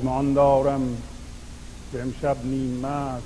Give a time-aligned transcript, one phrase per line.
[0.00, 0.96] از آن دارم.
[1.92, 3.22] به امشب نیم مست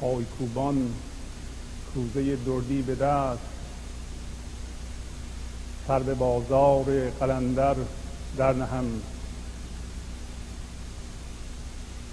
[0.00, 0.94] پای کوبان
[1.94, 3.40] کوزه دردی به دست.
[5.88, 7.74] سر به بازار قلندر
[8.36, 8.84] در نهم.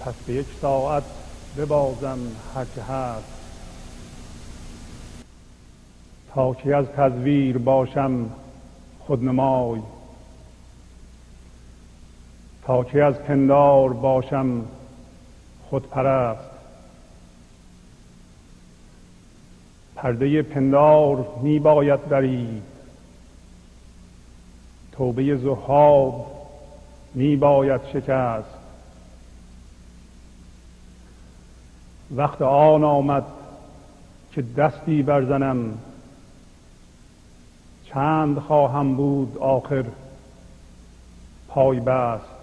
[0.00, 1.04] پس به یک ساعت
[1.56, 2.18] ببازم
[2.54, 3.24] هرچه هست.
[6.34, 8.30] تا که از تزویر باشم
[9.06, 9.80] خودنمای.
[12.70, 14.64] تا که از پندار باشم
[15.70, 16.50] خودپرست.
[19.96, 22.62] پرده پندار می باید برید.
[24.92, 26.26] توبه زهاب
[27.14, 28.54] می باید شکست.
[32.10, 33.24] وقت آن آمد
[34.32, 35.78] که دستی برزنم.
[37.84, 39.84] چند خواهم بود آخر
[41.48, 42.39] پای بست.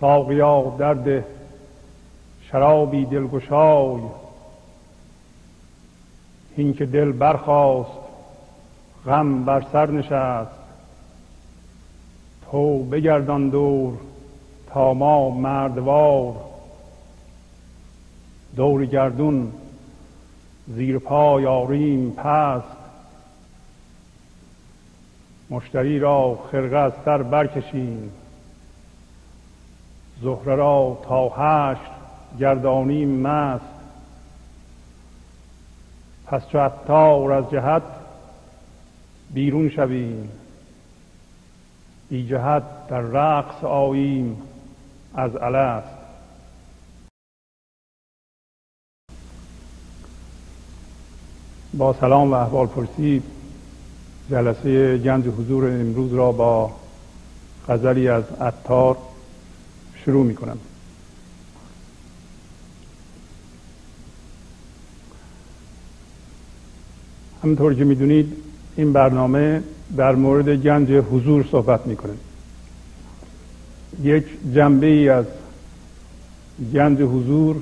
[0.00, 1.24] ساقیا درد
[2.42, 4.00] شرابی دلگشای.
[6.56, 7.90] این که دل برخواست
[9.06, 10.50] غم بر سر نشست.
[12.50, 13.94] تو بگردان دور
[14.70, 16.34] تا ما مردوار.
[18.56, 19.52] دور گردون
[20.68, 22.76] زیر پای آریم پست.
[25.50, 28.10] مشتری را خرقه از سر برکشیم.
[30.22, 31.90] زهره را تا هشت
[32.38, 33.64] گردانیم مست.
[36.26, 37.82] پس چو عطار از جهت
[39.30, 40.30] بیرون شویم
[42.08, 44.42] بی جهت در رقص آییم
[45.14, 45.98] از الست.
[51.74, 53.22] با سلام و احوال پرسی
[54.30, 56.70] جلسه گنج حضور امروز را با
[57.68, 58.96] غزلی از عطار
[60.04, 60.58] شروع می کنم
[67.42, 68.32] همطور که می‌دونید
[68.76, 69.62] این برنامه
[69.96, 72.12] در مورد گنج حضور صحبت می‌کنه.
[74.02, 75.24] یک جنبه ای از
[76.72, 77.56] گنج حضور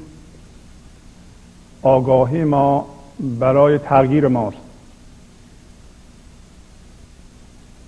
[1.83, 2.89] آگاهی ما
[3.39, 4.57] برای تغییر ماست.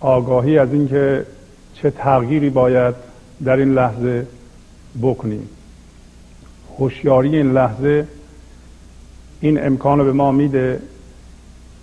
[0.00, 1.26] آگاهی از اینکه
[1.74, 2.94] چه تغییری باید
[3.44, 4.26] در این لحظه
[5.02, 5.48] بکنیم.
[6.78, 8.06] هوشیاری این لحظه
[9.40, 10.80] این امکان رو به ما میده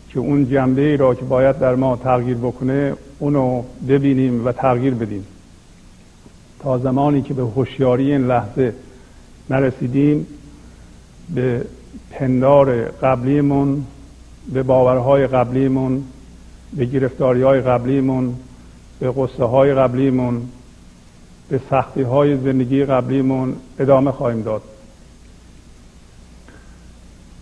[0.09, 4.93] که اون جنبه ای را که باید در ما تغییر بکنه اونو ببینیم و تغییر
[4.93, 5.25] بدیم.
[6.59, 8.73] تا زمانی که به هوشیاری این لحظه
[9.49, 10.27] نرسیدیم
[11.35, 11.65] به
[12.11, 13.85] پندار قبلیمون
[14.53, 16.03] به باورهای قبلیمون
[16.73, 18.35] به گرفتاری های قبلیمون
[18.99, 20.41] به قصه های قبلیمون
[21.49, 24.61] به سختی های زندگی قبلیمون ادامه خواهیم داد.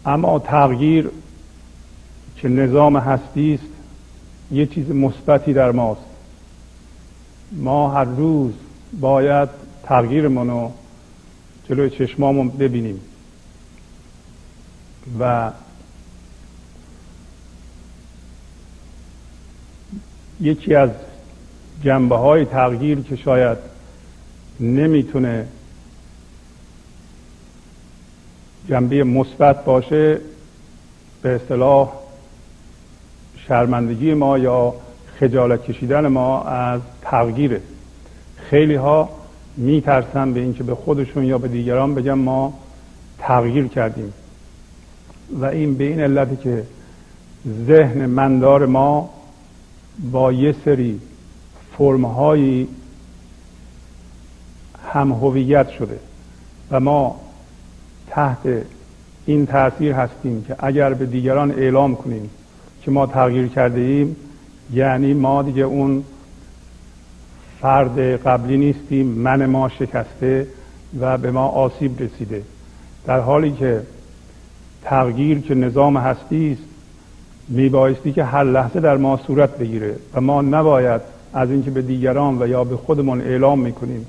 [0.06, 1.10] اما تغییر
[2.36, 3.74] که نظام هستی است
[4.52, 6.02] یه چیز مثبتی در ماست.
[7.52, 8.54] ما هر روز
[9.00, 9.50] باید
[9.84, 10.72] تغییرمون رو
[11.70, 13.02] جلوی چشمامون ببینیم.
[15.20, 15.52] و
[20.42, 20.90] یکی از
[21.84, 23.73] جنبه های تغییر که شاید
[24.60, 25.46] نمی‌تونه
[28.70, 30.20] جنبه مثبت باشه
[31.22, 31.94] به اصطلاح
[33.48, 34.74] شرمندگی ما یا
[35.20, 37.62] خجالت کشیدن ما از تغییره.
[38.36, 39.10] خیلی ها
[39.58, 42.60] میترسن به اینکه به خودشون یا به دیگران بگن ما
[43.20, 44.14] تغییر کردیم.
[45.40, 46.64] و این به این علتی که
[47.68, 49.10] ذهن مندار ما
[50.12, 51.00] با یه سری
[51.78, 52.68] فرمهایی
[54.94, 56.00] هم هویت شده
[56.72, 57.20] و ما
[58.08, 58.64] تحت
[59.26, 62.30] این تاثیر هستیم که اگر به دیگران اعلام کنیم
[62.82, 64.16] که ما تغییر کرده ایم
[64.74, 66.04] یعنی ما دیگه اون
[67.62, 70.48] فرد قبلی نیستیم من ما شکسته
[71.00, 72.44] و به ما آسیب رسیده.
[73.06, 73.82] در حالی که
[74.84, 76.70] تغییر که نظام هستی است
[77.48, 81.02] میبایستی که هر لحظه در ما صورت بگیره و ما نباید
[81.34, 84.06] از اینکه به دیگران و یا به خودمون اعلام می‌کنیم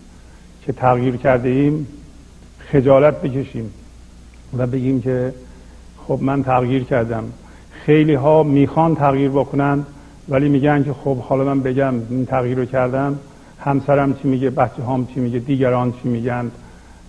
[0.66, 1.87] که تغییر کرده ایم
[2.58, 3.70] خجالت بکشیم
[4.58, 5.34] و بگیم که
[6.06, 7.25] خب من تغییر کردم.
[7.70, 9.87] خیلی ها می‌خوان تغییر بکنند
[10.28, 13.19] ولی میگن که خب حالا من بگم این تغییر رو کردم.
[13.58, 16.50] همسرم چی میگه بچه هام چی میگه دیگران چی میگن.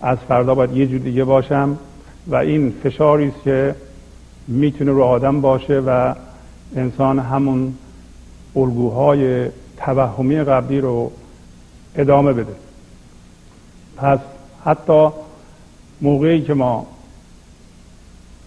[0.02, 1.78] از فردا باید یه جور دیگه باشم.
[2.26, 3.74] و این فشاری است که
[4.48, 6.14] می‌تونه رو آدم باشه و
[6.76, 7.74] انسان همون
[8.56, 11.12] الگوهای توهمی قبلی رو
[11.96, 12.65] ادامه بده.
[13.96, 14.18] پس
[14.64, 15.08] حتی
[16.00, 16.86] موقعی که ما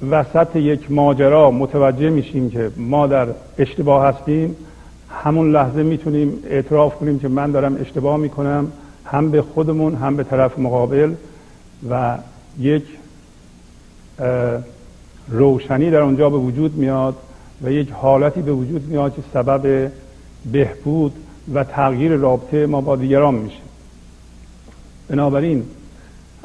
[0.09, 4.55] وسط یک ماجرا متوجه میشیم که ما در اشتباه هستیم
[5.09, 8.71] همون لحظه می‌تونیم اعتراف کنیم که من دارم اشتباه می‌کنم
[9.05, 11.13] هم به خودمون هم به طرف مقابل
[11.89, 12.17] و
[12.59, 12.83] یک
[15.29, 17.15] روشنی در اونجا به وجود میاد
[17.61, 19.91] و یک حالتی به وجود میاد که سبب
[20.51, 21.13] بهبود
[21.53, 23.68] و تغییر رابطه ما با دیگران میشه.
[25.09, 25.63] بنابراین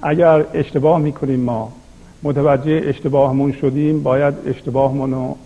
[0.03, 1.73] اگر اشتباه می‌کنیم ما
[2.23, 5.37] متوجه اشتباهمون شدیم باید اشتباهمون رو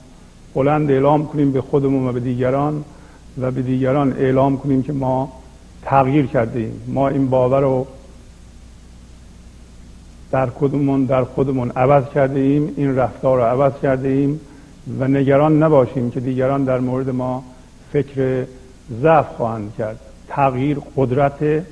[0.55, 2.85] بلند اعلام کنیم به خودمون و به دیگران
[3.41, 5.33] و به دیگران اعلام کنیم که ما
[5.83, 7.87] تغییر کرده ایم ما این باور رو
[10.31, 14.41] در خودمون در خودمون عوض کرده ایم این رفتار رو عوض کرده ایم
[14.99, 17.45] و نگران نباشیم که دیگران در مورد ما
[17.93, 18.45] فکر
[19.03, 20.01] ضعف خواهند کرد.
[20.29, 21.65] تغییر قدرت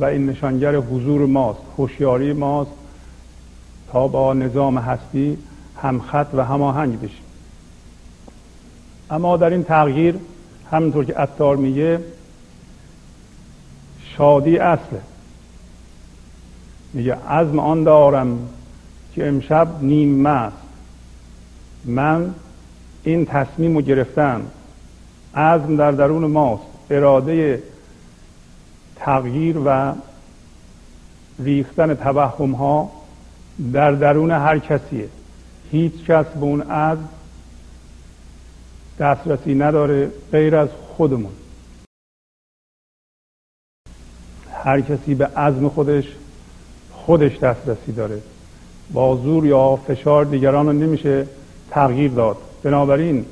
[0.00, 2.70] و این نشانگر حضور ماست هوشیاری ماست
[3.92, 5.38] تا با نظام هستی
[5.82, 7.24] همخط و هماهنگ بشیم.
[9.10, 10.14] اما در این تغییر
[10.70, 12.00] همینطور که اتار میگه
[14.16, 15.00] شادی اصله.
[16.92, 18.38] میگه عزم آن دارم
[19.14, 20.56] که امشب نیم مست.
[21.84, 22.34] من
[23.04, 24.42] این تصمیم رو گرفتم.
[25.34, 26.62] عزم در درون ماست.
[26.90, 27.62] اراده
[29.06, 29.92] تغییر و
[31.38, 32.90] ریختن توهم ها
[33.72, 35.08] در درون هر کسیه.
[35.70, 37.08] هیچ کس به اون عزم
[38.98, 41.32] دسترسی نداره غیر از خودمون.
[44.52, 46.04] هر کسی به عزم خودش
[46.92, 48.22] خودش دسترسی داره.
[48.92, 51.26] با زور یا فشار دیگران رو نمیشه
[51.70, 52.36] تغییر داد.
[52.62, 53.26] بنابراین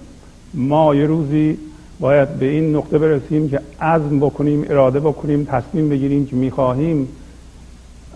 [0.55, 1.59] ما یه روزی
[2.01, 7.09] باید به این نقطه برسیم که عزم بکنیم اراده بکنیم تصمیم بگیریم که می‌خواهیم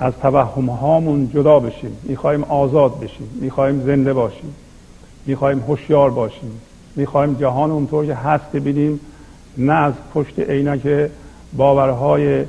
[0.01, 1.91] از توهم هامون جدا بشیم.
[2.03, 3.31] می‌خواهیم آزاد بشیم.
[3.41, 4.55] می‌خواهیم زنده باشیم.
[5.27, 6.51] می‌خواهیم هوشیار باشیم.
[6.97, 9.01] می‌خواهیم جهان اونطور که هست ببینیم
[9.59, 11.11] نه از پشت عینک
[11.57, 12.45] باورهای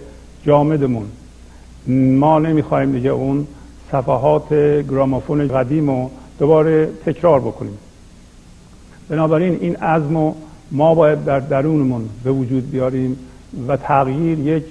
[0.46, 1.06] جامدمون.
[1.88, 3.48] ما نمی‌خواهیم دیگه اون
[3.92, 4.54] صفحات
[4.90, 6.10] گرامافون قدیم رو
[6.40, 7.78] دوباره تکرار بکنیم.
[9.10, 10.16] بنابراین این عزم
[10.71, 13.18] ما باید در درونمون به وجود بیاریم
[13.68, 14.63] و تغییر یک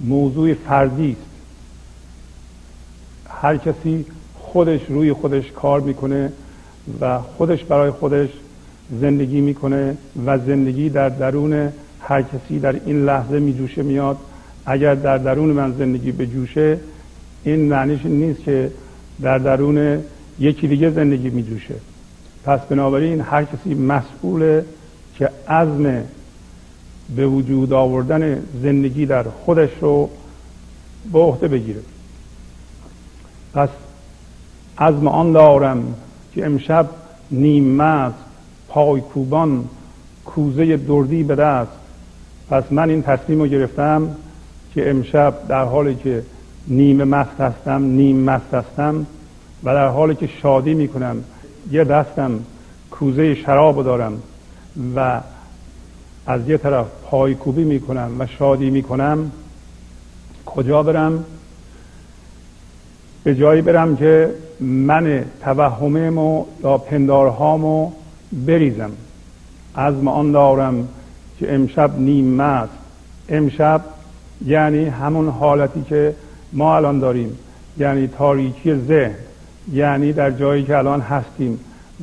[0.00, 1.30] موضوع فردی است.
[3.28, 4.04] هر کسی
[4.38, 6.32] خودش روی خودش کار می‌کنه
[7.00, 8.28] و خودش برای خودش
[9.00, 9.96] زندگی می‌کنه
[10.26, 14.16] و زندگی در درون هر کسی در این لحظه میجوشه میاد.
[14.66, 16.78] اگر در درون من زندگی به جوشه
[17.44, 18.70] این معنیش نیست که
[19.22, 20.04] در درون
[20.38, 21.74] یکی دیگه زندگی میجوشه.
[22.44, 24.62] پس بنابراین هر کسی مسئول
[25.20, 26.04] که عزم
[27.16, 30.10] به وجود آوردن زندگی در خودش رو
[31.12, 31.80] به عهده بگیره.
[33.54, 33.68] پس
[34.78, 35.94] عزم آن دارم
[36.34, 36.88] که امشب
[37.30, 38.14] نیم مست
[38.68, 39.64] پای کوبان
[40.24, 41.70] کوزه دردی به دست.
[42.50, 44.16] پس من این تصمیم رو گرفتم
[44.74, 46.22] که امشب در حالی که
[46.68, 49.06] نیم مست هستم نیم مست هستم
[49.64, 51.24] و در حالی که شادی می‌کنم
[51.70, 52.40] یه دستم
[52.90, 54.22] کوزه شراب دارم.
[54.96, 55.20] و
[56.26, 59.32] از یه طرف پایکوبی می‌کنم و شادی می‌کنم
[60.46, 61.24] کجا برم؟
[63.24, 67.90] به جایی برم که من توهممو یا پندارهامو
[68.32, 68.90] بریزم.
[69.74, 70.88] از آن دارم
[71.38, 72.72] که امشب نیم مست
[73.28, 73.84] امشب
[74.46, 76.14] یعنی همون حالتی که
[76.52, 77.38] ما الان داریم.
[77.78, 79.14] یعنی تاریکی ذهن.
[79.72, 81.60] یعنی در جایی که الان هستیم.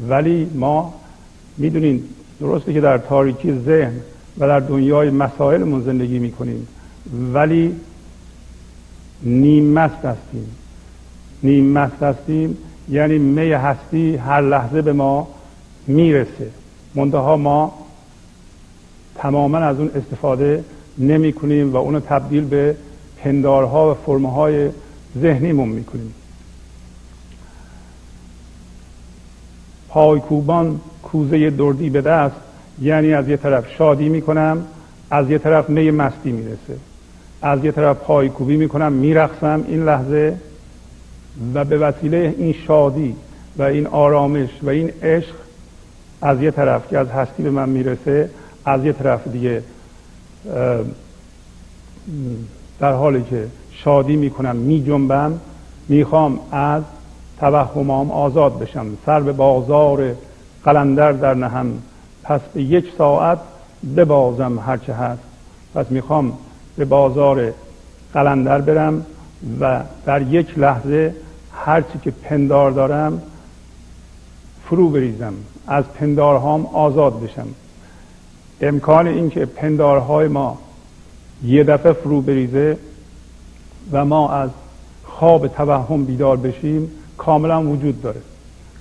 [0.09, 0.93] ولی ما
[1.57, 2.03] می‌دونین
[2.39, 3.93] درسته که در تاریکی ذهن
[4.37, 6.67] و در دنیای مسائلمون زندگی می‌کنیم
[7.33, 7.75] ولی
[9.23, 10.55] نیم مست هستیم.
[11.43, 12.57] نیم مست هستیم
[12.89, 15.27] یعنی می هستی هر لحظه به ما
[15.87, 16.51] می‌رسه.
[16.95, 17.73] منتها ما
[19.15, 20.63] تماما از اون استفاده
[20.97, 22.75] نمی کنیم و اونو تبدیل به
[23.17, 24.69] پندارها و فرمهای
[25.21, 26.13] ذهنیمون می‌کنیم.
[29.89, 30.79] پایکوبان
[31.11, 32.35] کوزه دردی به دست
[32.81, 34.65] یعنی از یه طرف شادی می‌کنم
[35.11, 36.77] از یه طرف می مستی می‌رسه.
[37.41, 40.37] از یه طرف پایکوبی می‌کنم میرقصم این لحظه
[41.53, 43.15] و به وسیله این شادی
[43.57, 45.35] و این آرامش و این عشق
[46.21, 48.29] از یه طرف که از هستی به من می‌رسه
[48.65, 49.63] از یه طرف دیگه
[52.79, 55.39] در حالی که شادی می‌کنم میجنبم
[55.89, 56.83] می‌خوام از
[57.39, 60.15] توهمام آزاد بشم سر به بازار
[60.63, 61.73] قلندر در نهم.
[62.23, 63.39] پس به یک ساعت
[63.95, 65.21] ببازم هرچه هست.
[65.75, 66.33] پس می‌خوام
[66.77, 67.53] به بازار
[68.13, 69.05] قلندر برم
[69.59, 71.15] و در یک لحظه
[71.53, 73.21] هرچی که پندار دارم
[74.65, 75.33] فرو بریزم.
[75.67, 77.47] از پندارهام آزاد بشم.
[78.61, 80.57] امکان اینکه پندارهای ما
[81.43, 82.77] یه دفعه فرو بریزه
[83.91, 84.49] و ما از
[85.03, 88.21] خواب توهم بیدار بشیم کاملا وجود داره.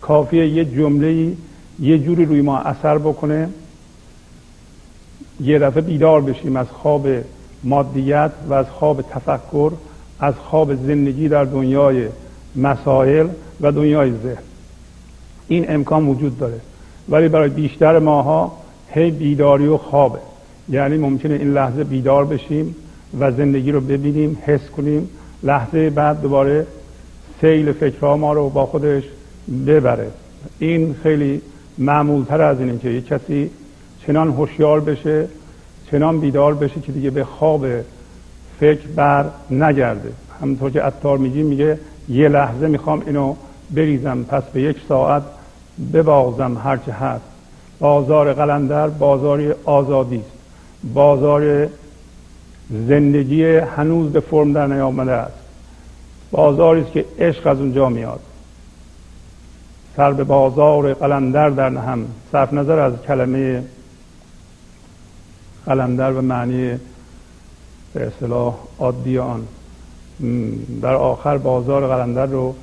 [0.01, 1.33] کافیه یه جمله
[1.81, 3.49] یه جوری روی ما اثر بکنه
[5.41, 7.09] یه دفعه بیدار بشیم از خواب
[7.65, 9.73] مادیت و از خواب تفکر
[10.21, 12.09] از خواب زندگی در دنیای
[12.57, 13.29] مسائل
[13.61, 14.43] و دنیای ذهن.
[15.49, 16.61] این امکان وجود داره.
[17.09, 20.19] ولی برای بیشتر ماها هی بیداری و خوابه.
[20.69, 22.77] یعنی ممکنه این لحظه بیدار بشیم
[23.21, 25.09] و زندگی رو ببینیم حس کنیم.
[25.43, 26.67] لحظه بعد دوباره
[27.41, 29.05] سیل فکرها ما رو با خودش
[29.67, 30.11] ببره.
[30.59, 31.43] این خیلی
[31.79, 33.51] معمولتر از اینه که یک کسی
[34.07, 35.29] چنان هوشیار بشه
[35.91, 37.67] چنان بیدار بشه که دیگه به خواب
[38.61, 40.13] فکر بر نگرده.
[40.43, 41.79] همونطور که اتار میگی میگه
[42.09, 43.35] یه لحظه می‌خوام اینو
[43.71, 45.23] بریزم پس به یک ساعت
[45.93, 47.25] ببازم هرچه هست.
[47.79, 50.31] بازار قلندر بازاری آزادی است.
[50.95, 51.69] بازار
[52.89, 55.39] زندگی هنوز به فرم در نیامده است.
[56.31, 58.21] بازاری است که عشق از اونجا میاد.
[59.97, 63.63] سر به بازار قلندر در هم صرف نظر از کلمه
[65.67, 66.79] قلندر به معنی
[67.95, 69.43] به اصطلاح عادی آن.
[70.83, 72.55] در آخر بازار قلندر رو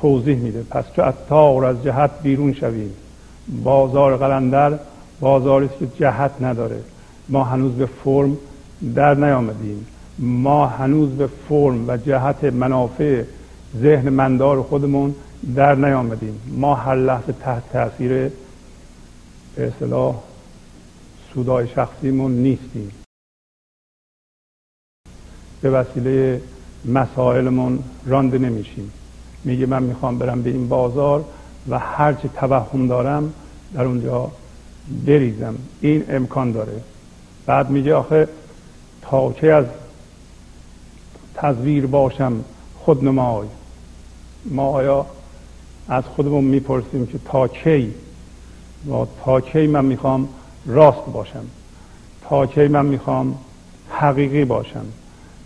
[0.00, 0.62] توضیح میده.
[0.70, 2.90] پس چو اتار از جهت بیرون شویم.
[3.62, 4.78] بازار قلندر
[5.20, 6.80] بازاری که جهت نداره.
[7.28, 8.36] ما هنوز به فرم
[8.94, 9.86] در نیامدیم.
[10.18, 13.22] ما هنوز به فرم و جهت منافع
[13.80, 15.14] ذهن مندار خودمون
[15.56, 16.40] در نیامدیم.
[16.46, 18.10] ما هر لحظه تحت تاثیر
[19.54, 20.14] به اصطلاح
[21.34, 22.92] سودای شخصیمون نیستیم.
[25.60, 26.42] به وسیله
[26.84, 28.92] مسائلمون رانده نمیشیم.
[29.44, 31.24] میگه من می‌خوام برم به این بازار
[31.68, 33.32] و هرچی توهم دارم
[33.74, 34.30] در اونجا
[35.06, 35.54] بریزم.
[35.80, 36.80] این امکان داره.
[37.46, 38.28] بعد میگه آخه
[39.02, 39.64] تا چه از
[41.34, 42.44] تصویر باشم
[42.78, 43.48] خود نمای.
[44.44, 45.06] ما آیا
[45.88, 47.94] از خودمون می‌پرسیم که تا کی
[48.90, 50.28] و تا کی من می‌خوام
[50.66, 51.44] راست باشم؟
[52.22, 53.34] تا کی من می‌خوام
[53.88, 54.84] حقیقی باشم؟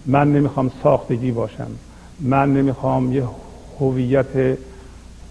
[0.06, 1.70] من نمی‌خوام ساختگی باشم؟
[2.20, 3.24] من نمی‌خوام یه
[3.80, 4.58] هویت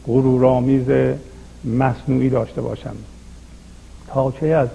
[0.08, 1.16] غرورآمیز
[1.66, 2.96] مصنوعی داشته باشم؟
[4.08, 4.68] تا کی از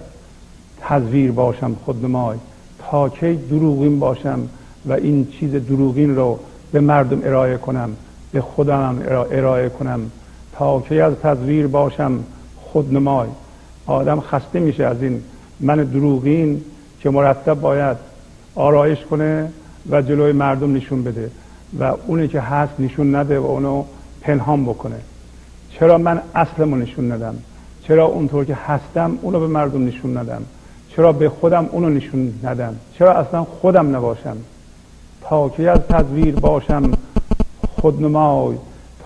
[0.81, 2.39] تزویر باشم خودنمای
[2.79, 4.49] تا کی دروغین باشم
[4.87, 6.39] و این چیز دروغین رو
[6.73, 7.97] به مردم ارائه کنم؟
[8.33, 10.11] به خودم ارائه کنم؟
[10.53, 12.25] تا کی از تزویر باشم
[12.63, 13.29] خودنمای.
[13.87, 15.23] آدم خسته میشه از این
[15.61, 16.61] من دروغین
[17.01, 17.97] که مرتب باید
[18.55, 19.53] آرایش کنه
[19.91, 21.31] و جلوی مردم نشون بده
[21.81, 23.85] و اونی که هست نشون نده و اونو
[24.21, 24.97] پنهان بکنه.
[25.71, 27.35] چرا من اصلمو نشون ندم؟
[27.89, 30.43] چرا اونطور که هستم اونو به مردم نشون ندم؟
[30.97, 34.37] چرا به خودم اونو نشون ندم؟ چرا اصلا خودم نباشم؟
[35.23, 36.93] تا که از تزویر باشم
[37.81, 38.57] خودنمای.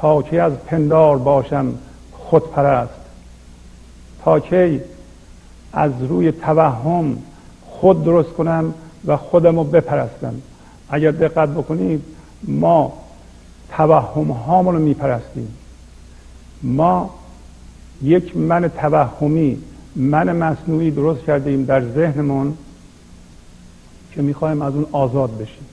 [0.00, 1.74] تا که از پندار باشم
[2.12, 2.90] خودپرست
[4.24, 4.80] تا کی
[5.72, 7.18] از روی توهم
[7.66, 8.74] خود درست کنم
[9.06, 10.34] و خودم رو بپرستم.
[10.90, 12.02] اگر دقت بکنید
[12.42, 12.92] ما
[13.70, 15.56] توهم هامون رو میپرستیم.
[16.62, 17.10] ما
[18.02, 19.58] یک من توهمی
[19.96, 22.54] من مصنوعی درست کرده ایم در ذهنمون
[24.12, 25.66] که می‌خوایم از اون آزاد بشیم.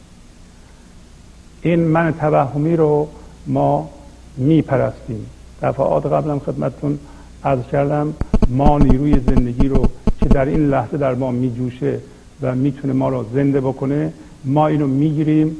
[1.61, 3.07] این من توهمی رو
[3.47, 3.89] ما
[4.37, 5.25] میپرستیم.
[5.61, 6.99] دفعات قبلم خدمتتون
[7.43, 8.13] از کردم
[8.49, 11.99] ما نیروی زندگی رو که در این لحظه در ما میجوشه
[12.41, 14.13] و می‌تونه ما رو زنده بکنه
[14.45, 15.55] ما اینو می‌گیریم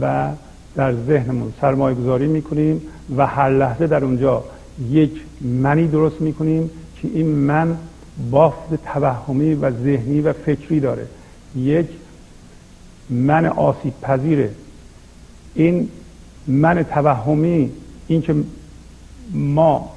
[0.00, 0.28] و
[0.74, 2.82] در ذهنمون سرمایه گذاری می‌کنیم
[3.16, 4.44] و هر لحظه در اونجا
[4.90, 6.70] یک منی درست می‌کنیم
[7.02, 7.76] که این من
[8.30, 11.06] بافت توهمی و ذهنی و فکری داره.
[11.56, 11.86] یک
[13.10, 14.50] من آسیب پذیره
[15.54, 15.88] این
[16.46, 17.70] من توهمی
[18.08, 18.34] این که
[19.32, 19.92] ما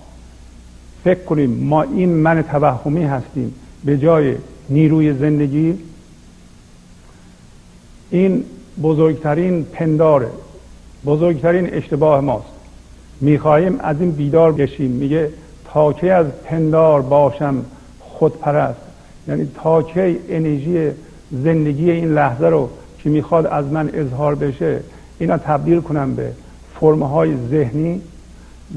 [1.03, 3.53] فکر کنیم ما این من توهمی هستیم
[3.85, 4.35] به جای
[4.69, 5.77] نیروی زندگی
[8.11, 8.43] این
[8.81, 10.29] بزرگترین پنداره
[11.05, 12.45] بزرگترین اشتباه ماست.
[13.21, 14.91] می‌خواهیم از این بیدار بشیم.
[14.91, 15.29] میگه
[15.65, 17.65] تا کی از پندار باشم
[17.99, 18.79] خودپرست.
[19.27, 20.91] یعنی تا کی انرژی
[21.31, 24.79] زندگی این لحظه رو که می‌خواد از من اظهار بشه
[25.19, 26.31] اینا تبدیل کنم به
[26.79, 28.01] فرمهای ذهنی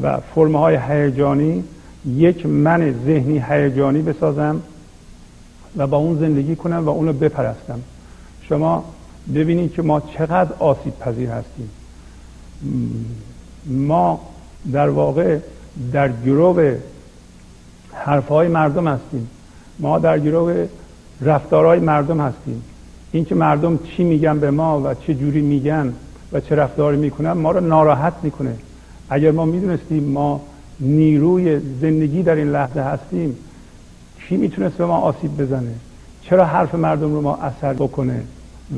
[0.02, 1.64] و فرمهای هیجانی
[2.06, 4.61] یک من ذهنی هیجانی بسازم
[5.76, 7.80] و با اون زندگی کنم و اونو بپرستم.
[8.49, 8.85] شما
[9.35, 11.71] ببینید که ما چقدر آسیب پذیر هستیم.
[13.66, 14.21] ما
[14.73, 15.38] در واقع
[15.92, 16.76] در گروه
[17.92, 19.28] حرفهای مردم هستیم.
[19.78, 20.68] ما در گروه
[21.21, 22.62] رفتارهای مردم هستیم.
[23.12, 25.92] اینکه مردم چی میگن به ما و چه جوری میگن
[26.32, 28.54] و چه رفتاری می‌کنن ما رو ناراحت می‌کنه.
[29.10, 30.40] اگر ما می‌دونستیم ما
[30.80, 33.36] نیروی زندگی در این لحظه هستیم
[34.28, 35.74] کی می‌تونست به ما آسیب بزنه؟
[36.22, 38.22] چرا حرف مردم رو ما اثر بکنه؟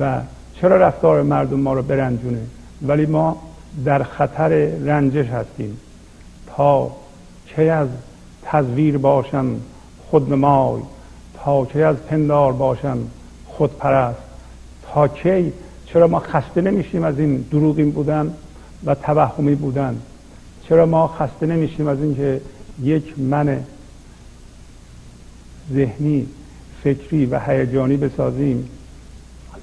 [0.00, 0.20] و
[0.60, 2.40] چرا رفتار مردم ما رو برنجونه؟
[2.82, 3.42] ولی ما
[3.84, 5.76] در خطر رنجش هستیم.
[6.56, 6.90] تا
[7.46, 7.88] چه از
[8.42, 9.46] تزویر باشم
[10.10, 10.82] خودنمای
[11.34, 12.98] تا چه از پندار باشم
[13.46, 14.18] خودپرست
[14.92, 15.52] تا کی
[15.94, 18.34] چرا ما خسته نمیشیم از این دروغین بودن
[18.84, 19.96] و توهمی بودن؟
[20.68, 22.40] چرا ما خسته نمیشیم از اینکه
[22.82, 23.60] یک من
[25.72, 26.26] ذهنی
[26.84, 28.68] فکری و هیجانی بسازیم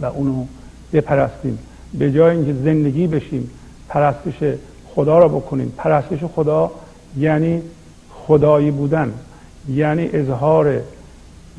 [0.01, 0.45] و اونو
[0.93, 1.59] بپرستیم؟
[1.93, 3.49] به جای اینکه زندگی بشیم
[3.89, 4.57] پرستش
[4.95, 5.73] خدا را بکنیم.
[5.77, 6.71] پرستش خدا
[7.17, 7.61] یعنی
[8.09, 9.13] خدایی بودن
[9.69, 10.81] یعنی اظهار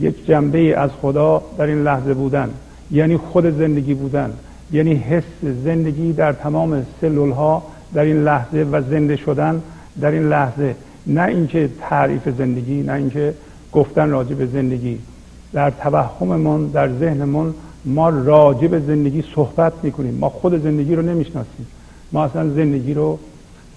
[0.00, 2.50] یک جنبه از خدا در این لحظه بودن
[2.90, 4.32] یعنی خود زندگی بودن.
[4.72, 5.24] یعنی حس
[5.64, 7.62] زندگی در تمام سلول ها
[7.94, 9.62] در این لحظه و زنده شدن
[10.00, 10.74] در این لحظه.
[11.06, 13.34] نه اینکه تعریف زندگی نه اینکه
[13.72, 14.98] گفتن راجع به زندگی.
[15.52, 20.14] در توهممون در ذهنمون ما راجع به زندگی صحبت می‌کنیم.
[20.14, 21.66] ما خود زندگی رو نمی‌شناسیم.
[22.12, 23.18] ما اصلا زندگی رو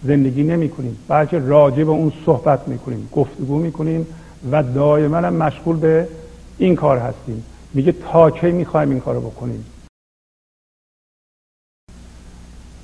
[0.03, 3.10] زندگی نمی کنیم بلکه راجع به اون صحبت می‌کنیم.
[3.12, 4.08] گفتگو می‌کنیم
[4.51, 6.08] و دائما مشغول به
[6.58, 7.43] این کار هستیم.
[7.73, 9.65] میگه تا کی می‌خوایم این کارو بکنیم؟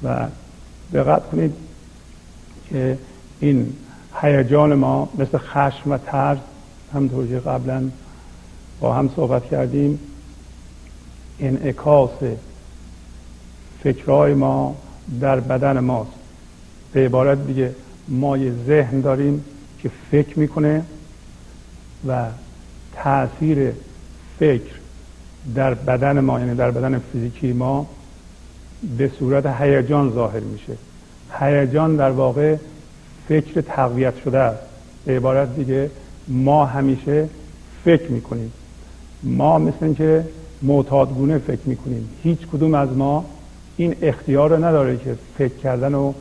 [0.04, 0.28] و
[0.94, 1.54] دقت کنید
[2.70, 2.98] که
[3.40, 3.74] این
[4.22, 6.38] هیجان ما مثل خشم و ترس
[6.94, 7.84] همطور که قبلا
[8.80, 10.00] با هم صحبت کردیم.
[11.40, 12.10] انعکاس
[13.84, 14.76] فکرهای ما
[15.20, 16.12] در بدن ماست.
[16.94, 17.76] به عبارت دیگه
[18.08, 19.46] ما یه ذهن داریم
[19.80, 20.84] که فکر می‌کنه
[22.08, 22.26] و
[22.96, 23.72] تاثیر
[24.40, 24.72] فکر
[25.56, 27.88] در بدن ما یعنی در بدن فیزیکی ما
[28.98, 30.74] به صورت هیجان ظاهر میشه.
[31.40, 32.56] هیجان در واقع
[33.28, 34.62] فکر تقویت شده است.
[35.06, 35.90] به عبارت دیگه
[36.28, 37.28] ما همیشه
[37.84, 38.52] فکر می‌کنیم.
[39.24, 40.26] ما مثل اینکه
[40.62, 42.10] معتادگونه فکر می‌کنیم.
[42.24, 43.26] هیچ کدوم از ما
[43.78, 46.14] این اختیار رو نداره که فکر کردن رو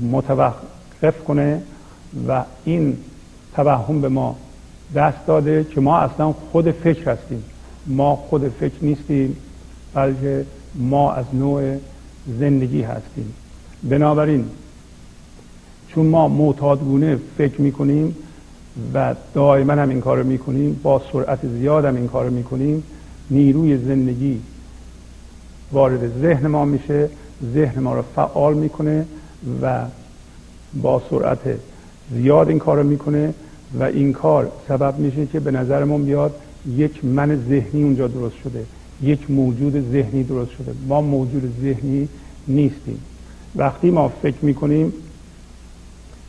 [0.00, 1.62] متوقف کنه
[2.28, 2.96] و این
[3.54, 4.36] توهم به ما
[4.94, 7.44] دست داده که ما اصلا خود فکر هستیم.
[7.86, 9.36] ما خود فکر نیستیم
[9.94, 11.76] بلکه ما از نوع
[12.38, 13.34] زندگی هستیم.
[13.82, 14.44] بنابراین
[15.88, 18.16] چون ما معتادگونه فکر می‌کنیم
[18.94, 22.82] و دائما هم این کار رو می‌کنیم با سرعت زیاد هم این کار رو می‌کنیم
[23.30, 24.40] نیروی زندگی
[25.72, 27.08] وارد ذهن ما میشه
[27.54, 29.06] ذهن ما رو فعال می‌کنه
[29.62, 29.84] و
[30.82, 31.58] با سرعت
[32.12, 33.34] زیاد این کار رو می‌کنه
[33.78, 36.34] و این کار سبب میشه که به نظرمون بیاد
[36.76, 38.64] یک من ذهنی اونجا درست شده.
[39.02, 40.72] یک موجود ذهنی درست شده.
[40.88, 42.08] ما موجود ذهنی
[42.48, 43.00] نیستیم.
[43.56, 44.92] وقتی ما فکر می‌کنیم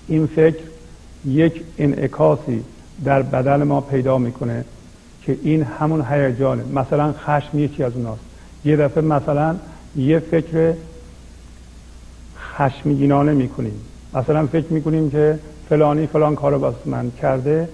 [0.07, 0.59] این فکر
[1.25, 2.63] یک انعکاسی
[3.03, 4.65] در بدن ما پیدا می‌کنه
[5.21, 6.63] که این همون هیجانه.
[6.73, 8.21] مثلا خشم یکی از اوناست.
[8.65, 9.55] یه دفعه مثلا
[9.95, 10.73] یه فکر
[12.57, 13.81] خشمگینانه می‌کنیم.
[14.13, 17.69] مثلا فکر می‌کنیم که فلانی فلان کار رو من کرده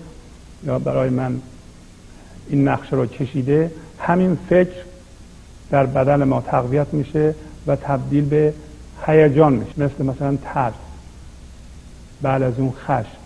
[0.66, 1.42] یا برای من
[2.50, 3.72] این نقشه رو کشیده
[4.04, 4.76] همین فکر
[5.72, 7.36] در بدن ما تقویت میشه
[7.68, 8.54] و تبدیل به
[9.08, 9.84] هیجان میشه.
[9.84, 10.74] مثل مثلا ترس.
[12.22, 13.18] بعد از اون خشم.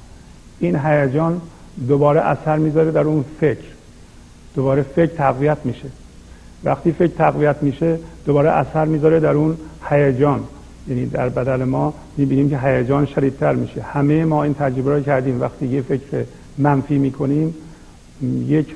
[0.60, 1.42] این هیجان
[1.88, 3.68] دوباره اثر می‌ذاره در اون فکر.
[4.56, 5.90] دوباره فکر تقویت میشه.
[6.64, 9.58] وقتی فکر تقویت میشه دوباره اثر می‌ذاره در اون
[9.90, 10.44] هیجان.
[10.88, 13.82] یعنی در بدن ما می‌بینیم که هیجان شدیدتر میشه.
[13.82, 15.42] همه ما این تجربه رو کردیم.
[15.42, 16.26] وقتی یه فکر
[16.58, 17.56] منفی می‌کنیم
[18.48, 18.68] یک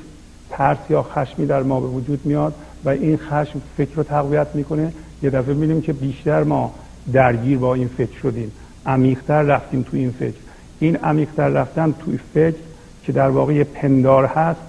[0.52, 2.54] ترس یا خشمی در ما به وجود میاد
[2.86, 4.94] و این خشم فکر رو تقویت می‌کنه.
[5.24, 6.74] یه دفعه می‌بینیم که بیشتر ما
[7.14, 8.52] درگیر با این فکر شدیم.
[8.86, 10.38] عمیقتر رفتیم تو این فکر.
[10.80, 12.58] این عمیقتر رفتن توی فکر
[13.04, 14.62] که در واقع پندار هست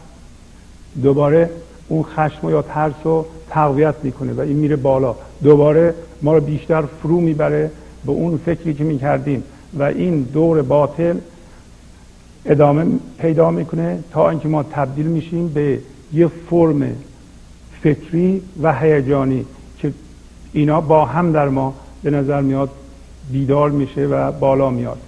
[1.03, 1.51] دوباره
[1.88, 5.14] اون خشم یا ترس رو تقویت می‌کنه و این میره بالا.
[5.42, 7.71] دوباره ما رو بیشتر فرو می‌بره
[8.07, 9.42] به اون فکری که می‌کردیم.
[9.79, 11.16] و این دور باطل
[12.46, 12.87] ادامه
[13.18, 15.78] پیدا می‌کنه تا اینکه ما تبدیل میشیم به
[16.12, 16.92] یه فرم
[17.83, 19.44] فکری و هیجانی
[19.78, 19.92] که
[20.52, 22.70] اینا با هم در ما به نظر میاد
[23.31, 24.98] بیدار میشه و بالا میاد.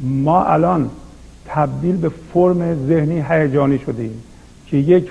[0.00, 0.90] ما الان
[1.46, 4.22] تبدیل به فرم ذهنی هیجانی شده ایم
[4.66, 5.10] که یک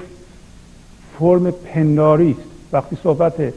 [1.20, 2.42] فرم پنداری است.
[2.72, 3.54] وقتی صحبت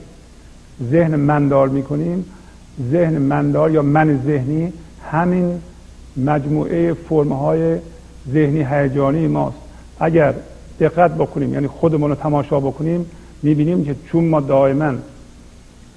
[0.90, 2.24] ذهن مندار می‌کنیم
[2.90, 4.72] ذهن مندار یا من ذهنی
[5.10, 5.62] همین
[6.16, 7.78] مجموعه فرمهای
[8.32, 9.56] ذهنی هیجانی ماست.
[10.00, 10.34] اگر
[10.80, 13.06] دقت بکنیم یعنی خودمون رو تماشا بکنیم
[13.42, 14.92] می‌بینیم که چون ما دائما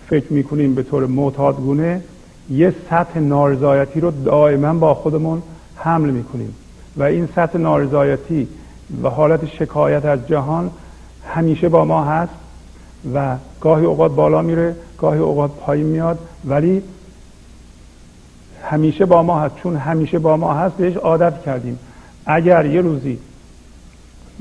[0.07, 2.01] فکر می‌کنیم به طور معتادگونه
[2.49, 5.41] یه سطح نارضایتی رو دائما با خودمون
[5.75, 6.55] حمل می‌کنیم.
[6.97, 8.47] و این سطح نارضایتی
[9.03, 10.71] و حالت شکایت از جهان
[11.27, 12.33] همیشه با ما هست
[13.13, 16.83] و گاهی اوقات بالا میره گاهی اوقات پایین میاد ولی
[18.63, 19.55] همیشه با ما هست.
[19.55, 21.79] چون همیشه با ما هست بهش عادت کردیم.
[22.25, 23.17] اگر یه روزی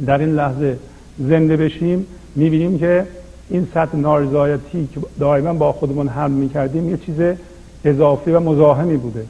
[0.07, 0.79] در این لحظه
[1.19, 3.07] زنده بشیم می‌بینیم که
[3.51, 7.37] این سطح نارضایتی که دائما با خودمون حمل می‌کردیم یه چیز
[7.85, 9.27] اضافی و مزاحمی بوده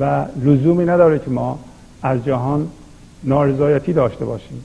[0.00, 1.58] و لزومی نداره که ما
[2.02, 2.68] از جهان
[3.24, 4.64] نارضایتی داشته باشیم.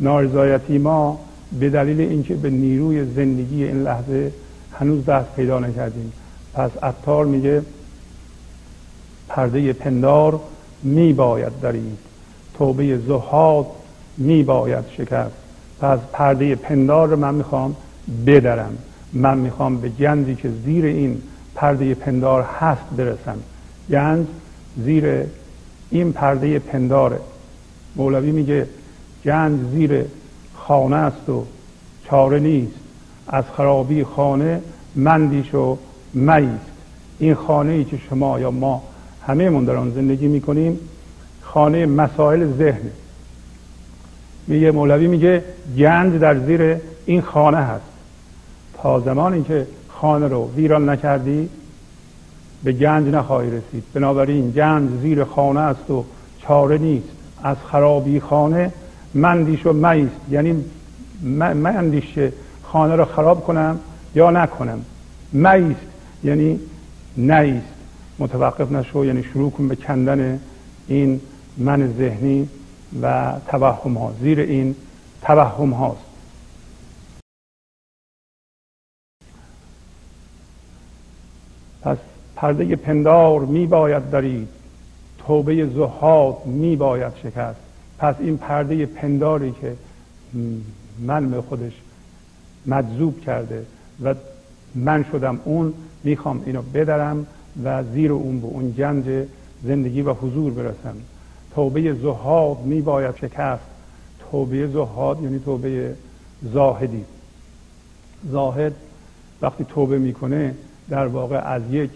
[0.00, 1.20] نارضایتی ما
[1.60, 4.32] به دلیل اینکه به نیروی زندگی این لحظه
[4.72, 6.12] هنوز دست پیدا نکردیم.
[6.54, 7.62] پس عطار میگه
[9.28, 10.40] پرده پندار
[10.82, 12.07] می باید درید
[12.58, 13.66] توبه زهاد
[14.16, 15.34] می باید شکست
[15.80, 17.76] پس پرده پندار رو من می‌خوام
[18.26, 18.78] بدرم.
[19.12, 21.22] من می‌خوام به گنجی که زیر این
[21.54, 23.38] پرده پندار هست برسم.
[23.90, 24.26] گنج
[24.84, 25.26] زیر
[25.90, 27.18] این پرده پنداره
[27.96, 28.66] مولوی میگه
[29.24, 30.04] گنج زیر
[30.56, 31.44] خانه است و
[32.04, 32.74] چاره نیست.
[33.28, 34.60] از خرابی خانه
[34.96, 35.78] مندیش و
[37.18, 38.82] این خانه ای که شما یا ما
[39.26, 40.78] همه من در آن زندگی می‌کنیم
[41.52, 42.90] خانه مسائل ذهن.
[44.46, 45.44] میگه مولوی میگه
[45.78, 47.84] گنج در زیر این خانه هست.
[48.74, 51.48] تا زمانی که خانه رو ویران نکردی
[52.64, 53.84] به گنج نخواهی رسید.
[53.94, 56.04] بنابراین گنج زیر خانه است و
[56.42, 57.08] چاره نیست.
[57.42, 58.72] از خرابی خانه
[59.14, 60.20] مندیش و میست.
[60.30, 60.64] یعنی
[61.22, 62.18] مندیش
[62.62, 63.78] خانه رو خراب کنم
[64.14, 64.80] یا نکنم.
[65.32, 65.80] میست
[66.24, 66.60] یعنی
[67.16, 67.66] نیست.
[68.18, 70.40] متوقف نشو یعنی شروع کن به کندن
[70.88, 71.20] این
[71.58, 72.48] من ذهنی
[73.02, 74.14] و توهم ها.
[74.20, 74.76] زیر این
[75.22, 76.00] توهم هاست.
[81.82, 81.98] پس
[82.36, 84.48] پرده پندار می باید دارید.
[85.18, 87.60] توبه زهاد می باید شکست.
[87.98, 89.76] پس این پرده پنداری که
[90.98, 91.72] من به خودش
[92.66, 93.66] مجذوب کرده
[94.02, 94.14] و
[94.74, 97.26] من شدم اون می‌خوام اینو بدرم
[97.64, 99.26] و زیر اون به اون گنج
[99.64, 100.96] زندگی و حضور برسم.
[101.58, 103.62] توبه زهاد می باید شکست.
[104.30, 105.94] توبه زهاد یعنی توبه
[106.42, 107.04] زاهدی.
[108.30, 108.74] زاهد
[109.42, 110.54] وقتی توبه می‌کنه
[110.88, 111.90] در واقع از یک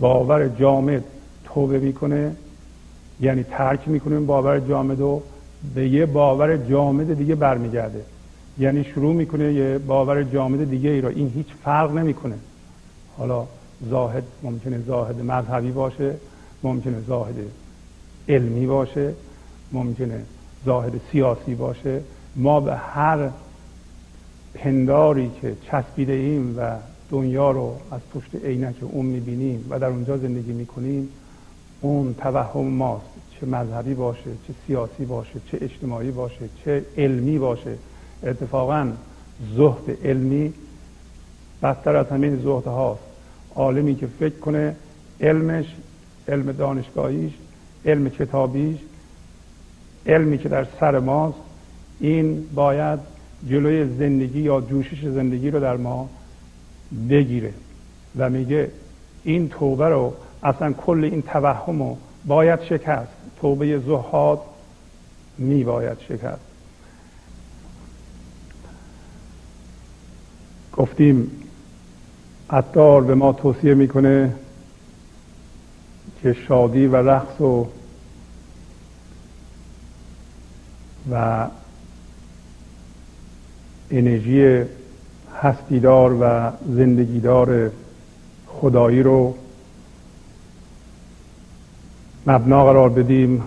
[0.00, 1.04] باور جامد
[1.44, 2.36] توبه می‌کنه
[3.20, 5.22] یعنی ترک می‌کنه باور جامد و
[5.74, 8.02] به یه باور جامد دیگه برمیگرده.
[8.58, 12.34] یعنی شروع می‌کنه یه باور جامد دیگه ای را این هیچ فرق نمی‌کنه.
[13.16, 13.46] حالا
[13.90, 16.14] زاهد ممکنه زاهد مذهبی باشه
[16.62, 17.34] ممکنه زاهد
[18.28, 19.14] علمی باشه
[19.72, 20.22] ممکنه
[20.64, 22.00] زاهد سیاسی باشه.
[22.36, 23.30] ما به هر
[24.54, 26.76] پنداری که چسبیده ایم و
[27.10, 31.08] دنیا رو از پشت عینک اون می‌بینیم و در اونجا زندگی می‌کنیم
[31.80, 33.04] اون توهم ماست.
[33.40, 37.74] چه مذهبی باشه چه سیاسی باشه چه اجتماعی باشه چه علمی باشه.
[38.22, 38.92] اتفاقا
[39.56, 40.52] زهد علمی
[41.62, 43.00] بدتر از همین زهد هاست
[43.54, 44.76] عالمی که فکر کنه
[45.20, 45.66] علمش
[46.28, 47.32] علم دانشگاهیش
[47.84, 48.78] علم کتابیش
[50.06, 51.38] علمی که در سر ماست
[52.00, 52.98] این باید
[53.48, 56.08] جلوی زندگی یا جوشش زندگی رو در ما
[57.10, 57.52] بگیره.
[58.16, 58.70] و میگه
[59.24, 63.12] این توبه رو اصلا کل این توهم رو باید شکست.
[63.40, 64.40] توبه زهاد
[65.38, 66.40] می باید شکست.
[70.76, 71.30] گفتیم
[72.50, 74.32] عطار به ما توصیه می‌کنه
[76.22, 77.66] که شادی و رقص و
[81.10, 81.46] و
[83.90, 84.64] انرژی
[85.42, 87.70] هستیدار و زندگیدار
[88.46, 89.34] خدایی رو
[92.26, 93.42] مبنا قرار بدیم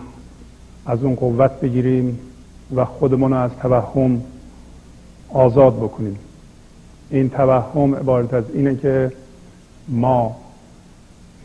[0.86, 2.20] از اون قوت بگیریم
[2.76, 4.22] و خودمون از توهم
[5.30, 6.20] آزاد بکنیم.
[7.10, 9.12] این توهم عبارت از اینه که
[9.88, 10.36] ما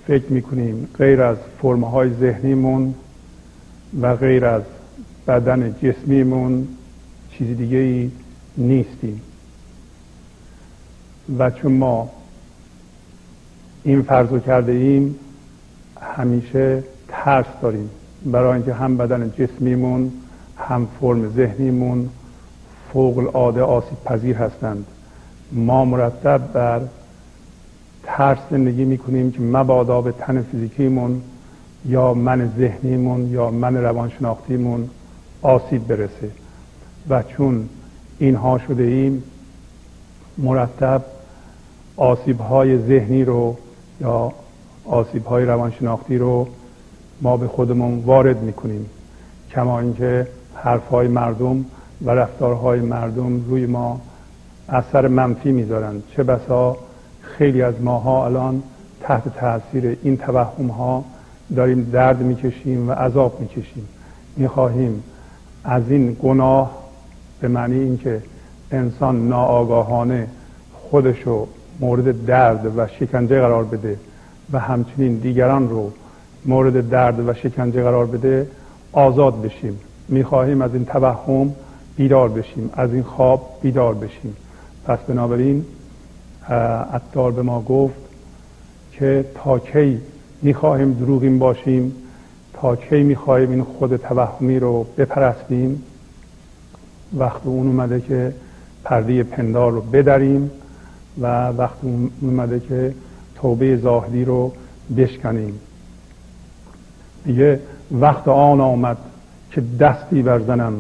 [0.06, 2.94] فکر می‌کنیم غیر از فرمهای ذهنیمون
[4.02, 4.62] و غیر از
[5.28, 6.68] بدن جسمیمون
[7.30, 8.10] چیز دیگه ای
[8.56, 9.20] نیستیم.
[11.38, 12.10] و چون ما
[13.84, 15.16] این فرض کرده ایم
[16.00, 17.90] همیشه ترس داریم.
[18.24, 20.12] برای اینکه هم بدن جسمیمون
[20.58, 22.08] هم فرم ذهنیمون
[22.92, 24.86] فوق العاده آسیب پذیر هستند.
[25.52, 26.80] ما مرتب بر
[28.06, 31.22] ترس زندگی می‌کنیم که مبادا به تن فیزیکیمون
[31.84, 34.90] یا من ذهنیمون یا من روانشناختیمون
[35.42, 36.30] آسیب برسه.
[37.08, 37.68] و چون
[38.18, 39.22] اینها شده ایم
[40.38, 41.02] مرتب
[41.96, 43.56] آسیب های ذهنی رو
[44.00, 44.32] یا
[44.84, 46.48] آسیب های روانشناختی رو
[47.22, 48.86] ما به خودمون وارد می‌کنیم.
[49.50, 51.64] کما اینکه حرف های مردم
[52.04, 54.00] و رفتارهای مردم روی ما
[54.68, 56.76] اثر منفی می‌ذارند چه بسا
[57.38, 58.62] خیلی از ماها الان
[59.00, 61.04] تحت تاثیر این توهم ها
[61.56, 63.88] داریم درد می‌کشیم و عذاب می‌کشیم.
[64.36, 65.02] می‌خواهیم
[65.64, 66.70] از این گناه
[67.40, 68.22] به معنی اینکه
[68.72, 70.26] انسان ناآگاهانه
[70.72, 71.46] خودشو
[71.80, 73.96] مورد درد و شکنجه قرار بده
[74.52, 75.90] و همچنین دیگران رو
[76.44, 78.46] مورد درد و شکنجه قرار بده
[78.92, 79.78] آزاد بشیم.
[80.08, 81.52] می‌خواهیم از این توهم
[81.96, 84.36] بیدار بشیم از این خواب بیدار بشیم.
[84.84, 85.64] پس بنابراین
[86.52, 87.94] اتار به ما گفت
[88.92, 90.00] که تا کی
[90.42, 91.92] می‌خواهیم دروغین باشیم
[92.52, 95.82] تا کی می‌خواهیم این خود توهمی رو بپرستیم
[97.16, 98.34] وقت اون اومده که
[98.84, 100.50] پرده پندار رو بدریم
[101.20, 102.94] و وقت اون اومده که
[103.34, 104.52] توبه زاهدی رو
[104.96, 105.60] بشکنیم.
[107.24, 108.96] دیگه وقت آن آمد
[109.50, 110.74] که دستی برزنم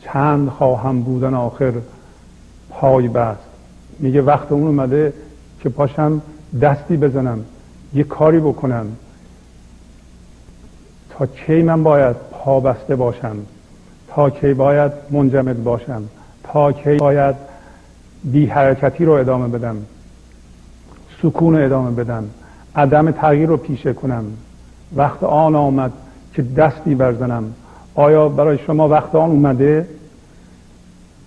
[0.00, 1.72] چند خواهم بودن آخر
[2.70, 3.45] پای بست.
[3.98, 5.12] میگه وقت اون اومده
[5.60, 6.22] که پاشم
[6.62, 7.44] دستی بزنم
[7.94, 8.86] یه کاری بکنم.
[11.10, 13.36] تا کی من باید پا بسته باشم؟
[14.08, 16.02] تا کی باید منجمد باشم؟
[16.44, 17.34] تا کی باید
[18.24, 19.76] بی حرکتی رو ادامه بدم؟
[21.22, 22.24] سکون رو ادامه بدم؟
[22.76, 24.24] عدم تغییر رو پیشه کنم؟
[24.96, 25.92] وقت آن آمد
[26.34, 27.44] که دستی برزنم.
[27.94, 29.88] آیا برای شما وقت آن اومده؟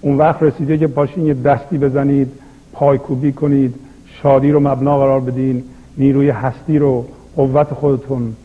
[0.02, 2.32] اون وقت رسیده که باشین یه دستی بزنید
[2.80, 5.64] پایکوبی کنید شادی رو مبنا قرار بدین
[5.98, 8.36] نیروی هستی رو قوت خودتون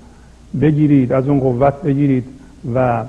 [0.61, 2.25] بگیرید از اون قوت بگیرید
[2.75, 3.05] و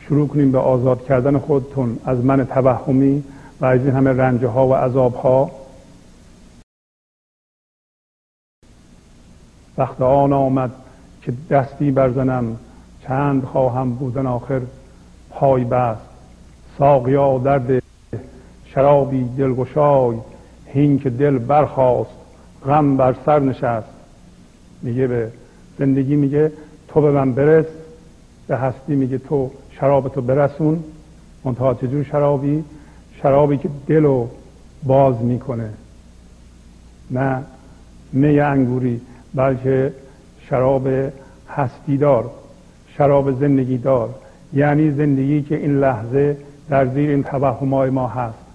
[0.00, 3.24] شروع کنیم به آزاد کردن خودتون از من توهمی
[3.60, 5.50] و از این همه رنجه ها و عذاب ها
[9.78, 10.70] وقت آن آمد
[11.22, 12.56] که دستی برزنم
[13.02, 14.60] چند خواهم بودن آخر
[15.30, 16.00] پای بست
[16.78, 17.85] ساقیا درد
[18.76, 20.16] شرابی دلگشای
[20.66, 22.10] هین که دل برخواست
[22.66, 23.88] غم بر سر نشست.
[24.82, 25.30] میگه به
[25.78, 26.52] زندگی میگه
[26.88, 27.64] تو به من برس
[28.46, 30.84] به هستی میگه تو شراب تو برسون.
[31.44, 32.64] منتها چجور شرابی؟
[33.22, 34.28] شرابی که دل رو
[34.84, 35.70] باز می‌کنه.
[37.10, 37.42] نه
[38.12, 39.00] می انگوری
[39.34, 39.92] بلکه
[40.48, 40.88] شراب
[41.48, 42.30] هستی دار
[42.88, 44.14] شراب زندگی دار.
[44.52, 46.36] یعنی زندگی که این لحظه
[46.68, 48.45] در زیر این توهمای ما هست.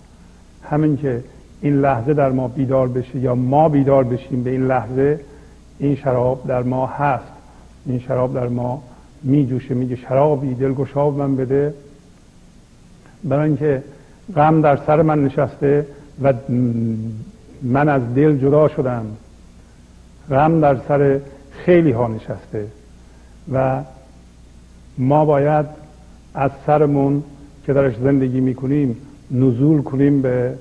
[0.64, 1.24] همین که
[1.62, 5.20] این لحظه در ما بیدار بشه یا ما بیدار بشیم به این لحظه
[5.80, 7.32] این شراب در ما هست.
[7.86, 8.84] این شراب در ما
[9.24, 11.74] می جوشه میگه شرابی دلگشاب من بده.
[13.24, 13.84] برای اینکه
[14.36, 15.86] غم در سر من نشسته
[16.24, 16.34] و
[17.62, 19.06] من از دل جدا شدم.
[20.30, 21.20] غم در سر
[21.52, 22.68] خیلی ها نشسته
[23.54, 23.82] و
[24.98, 25.66] ما باید
[26.34, 27.24] از سرمون
[27.66, 28.98] که درش زندگی می‌کنیم
[29.32, 30.54] نزول کنیم به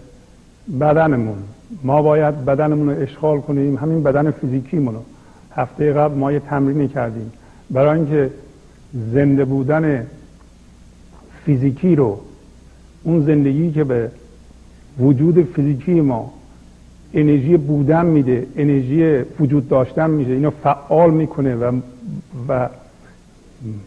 [0.81, 1.39] بدنمون.
[1.85, 5.01] ما باید بدنمون رو اشغال کنیم همین بدن فیزیکیمون رو.
[5.53, 7.33] هفته قبل ما یه تمرینی کردیم.
[7.71, 8.31] برای اینکه
[9.13, 10.07] زنده بودن
[11.45, 12.21] فیزیکی رو
[13.03, 14.11] اون زندگی که به
[15.01, 16.33] وجود فیزیکی ما
[17.15, 21.81] انرژی بودن میده انرژی وجود داشتن میده اینو فعال می‌کنه و
[22.49, 22.69] و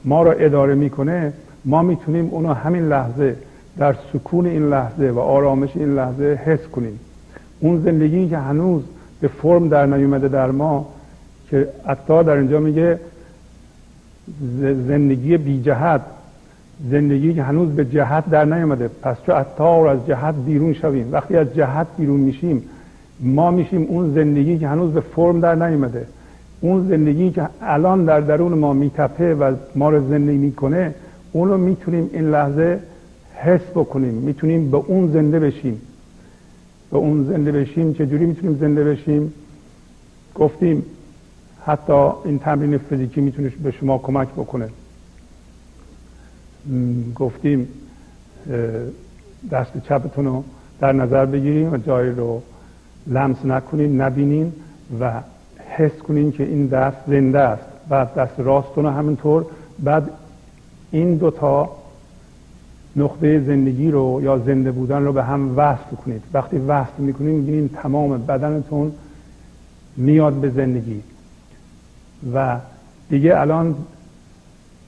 [0.05, 1.33] ما را اداره می‌کنه
[1.65, 3.35] ما می‌تونیم اونو همین لحظه
[3.77, 6.99] در سکون این لحظه و آرامش این لحظه حس کنیم.
[7.59, 8.83] اون زندگی که هنوز
[9.21, 10.87] به فرم در نیومده در ما
[11.49, 12.99] که عطا در اینجا میگه
[14.87, 16.01] زندگی بی جهت
[16.91, 18.89] زندگی که هنوز به جهت در نیومده.
[19.01, 22.63] پس چو عطار از جهت بیرون شویم وقتی از جهت بیرون میشیم
[23.19, 26.07] ما میشیم اون زندگی که هنوز به فرم در نیومده.
[26.61, 30.93] اون زندگی که الان در درون ما میتپه و ما رو زندگی می‌کنه
[31.31, 32.79] اون رو می‌تونیم این لحظه
[33.43, 34.13] حس بکنیم.
[34.13, 35.81] می‌تونیم به اون زنده بشیم.
[36.91, 37.93] به اون زنده بشیم.
[37.93, 39.33] چجوری می‌تونیم زنده بشیم؟
[40.35, 40.85] گفتیم
[41.65, 44.69] حتی این تمرین فیزیکی می‌تونه به شما کمک بکنه.
[47.15, 47.67] گفتیم
[49.51, 50.43] دست چپتون رو
[50.79, 52.41] در نظر بگیریم و جایی رو
[53.07, 54.53] لمس نکنین نبینین
[54.99, 55.21] و
[55.69, 57.63] حس کنین که این دست زنده است.
[57.89, 59.45] بعد دست راستون رو همینطور.
[59.79, 60.09] بعد
[60.91, 61.69] این دوتا
[62.95, 66.21] نقطه زندگی رو یا زنده بودن رو به هم وصل کنید.
[66.33, 68.91] وقتی وصل می‌کنید می‌بینید تمام بدنتون
[69.97, 71.01] میاد به زندگی.
[72.33, 72.57] و
[73.09, 73.75] دیگه الان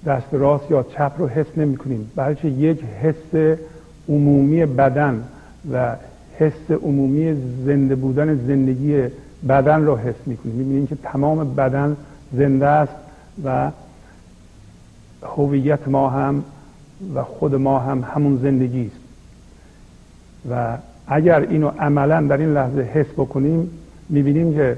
[0.05, 3.57] دست راست یا چپ رو حس نمی کنیم بلکه یک حس
[4.09, 5.23] عمومی بدن
[5.71, 5.95] و
[6.37, 7.33] حس عمومی
[7.65, 9.03] زنده بودن زندگی
[9.49, 11.97] بدن رو حس می‌کنیم می‌بینیم که تمام بدن
[12.33, 12.93] زنده است
[13.43, 13.71] و
[15.37, 16.43] هویت ما هم
[17.15, 19.05] و خود ما هم همون زندگی است
[20.49, 23.69] و اگر اینو عملا در این لحظه حس بکنیم
[24.09, 24.77] می‌بینیم که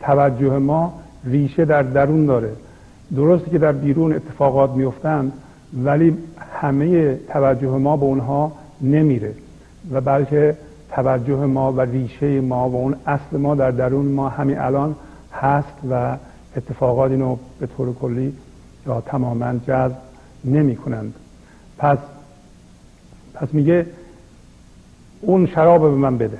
[0.00, 2.52] توجه ما ریشه در درون داره.
[3.16, 5.32] درسته که در بیرون اتفاقات میفتند
[5.84, 6.16] ولی
[6.60, 9.34] همه توجه ما به اونها نمیره.
[9.92, 10.56] و بلکه
[10.90, 14.94] توجه ما و ریشه ما و اون اصل ما در درون ما همین الان
[15.32, 16.16] هست و
[16.56, 18.32] اتفاقات اینو به طور کلی
[18.86, 19.96] یا تماما جذب
[20.44, 21.14] نمی کنند
[21.78, 21.98] پس
[23.34, 23.86] پس میگه
[25.20, 26.38] اون شراب به من بده.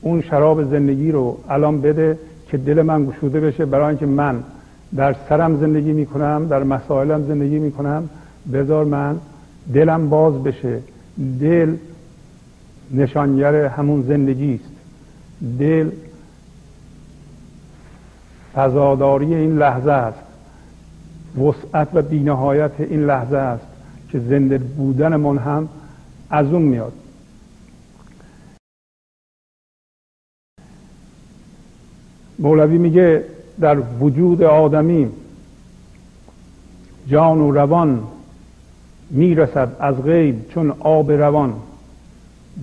[0.00, 4.42] اون شراب زندگی رو الان بده که دل من گشوده بشه برای اینکه من
[4.96, 8.08] در سرم زندگی می‌کنم در مسائلم زندگی می‌کنم.
[8.52, 9.18] بذار من
[9.74, 10.78] دلم باز بشه.
[11.40, 11.76] دل
[12.90, 14.72] نشانگر همون زندگی است.
[15.58, 15.90] دل
[18.54, 20.18] فضاداری این لحظه است.
[21.38, 23.66] وسعت و بینهایت این لحظه است.
[24.08, 25.68] که زنده بودن من هم
[26.30, 26.92] از اون میاد.
[32.38, 33.24] مولوی میگه
[33.60, 35.10] در وجود آدمی
[37.08, 38.02] جان و روان
[39.10, 41.54] می‌رسد از غیب چون آب روان.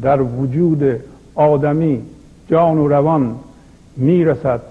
[0.02, 1.00] در وجود
[1.36, 2.02] آدمی
[2.50, 3.36] جان و روان
[3.98, 4.62] می‌رسد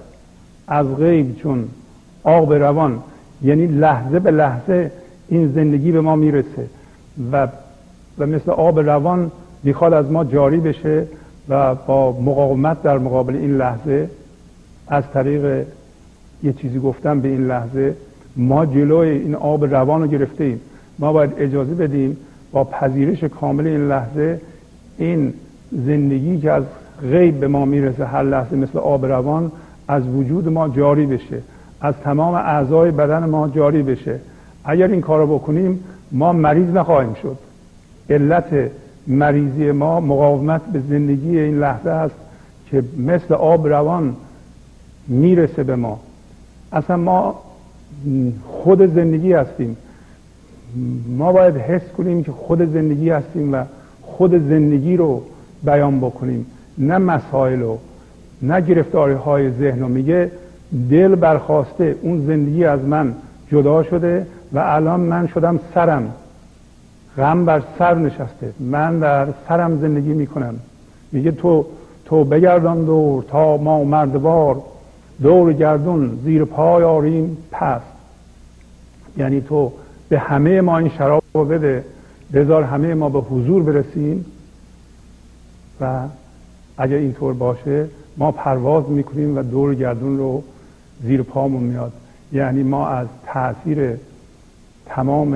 [0.69, 1.69] از غیب چون
[2.23, 3.03] آب روان.
[3.43, 4.93] یعنی لحظه به لحظه
[5.33, 6.67] این زندگی به ما می‌رسه
[7.33, 7.49] و
[8.19, 9.31] و مثل آب روان
[9.63, 11.05] می‌خواد از ما جاری بشه
[11.49, 14.11] و با مقاومت در مقابل این لحظه
[14.89, 15.67] از طریق
[16.43, 17.95] یه چیزی گفتم به این لحظه
[18.37, 20.61] ما جلوی این آب روان رو گرفته ایم.
[20.99, 22.17] ما باید اجازه بدیم
[22.53, 24.41] با پذیرش کامل این لحظه
[24.99, 25.35] این
[25.73, 26.65] زندگی که از
[27.03, 29.53] غیب به ما می‌رسه هر لحظه مثل آب روان
[29.89, 31.39] از وجود ما جاری بشه.
[31.81, 34.21] از تمام اعضای بدن ما جاری بشه.
[34.65, 37.37] اگر این کار رو بکنیم ما مریض نخواهیم شد.
[38.11, 38.71] علت
[39.07, 42.15] مریضی ما مقاومت به زندگی این لحظه است
[42.71, 44.17] که مثل آب روان
[45.09, 46.01] می‌رسه به ما.
[46.73, 47.41] اصلا ما
[48.47, 49.77] خود زندگی هستیم.
[51.09, 53.65] ما باید حس کنیم که خود زندگی هستیم و
[54.03, 55.23] خود زندگی رو
[55.65, 56.47] بیان بکنیم.
[56.79, 57.79] نه مسائل رو
[58.43, 59.89] نه گرفتاری های ذهن رو.
[59.89, 60.31] میگه
[60.91, 63.15] دل برخواسته اون زندگی از من
[63.51, 66.13] جدا شده و الان من شدم سرم.
[67.17, 68.53] غم بر سر نشسته.
[68.61, 70.55] من در سرم زندگی می‌کنم.
[71.13, 71.67] میگه تو
[72.05, 74.63] تو بگردان دور تا ما مردوار.
[75.23, 77.85] دور گردون زیر پای آریم پست
[79.17, 79.73] یعنی تو
[80.09, 81.85] به همه ما این شراب رو بده.
[82.33, 84.25] بذار همه ما به حضور برسیم.
[85.81, 86.01] و
[86.79, 87.87] اگر اینطور باشه
[88.17, 90.43] ما پرواز می‌کنیم و دور گردون رو
[91.03, 91.93] زیر پامون میاد.
[92.33, 93.99] یعنی ما از تاثیر
[94.95, 95.31] تمام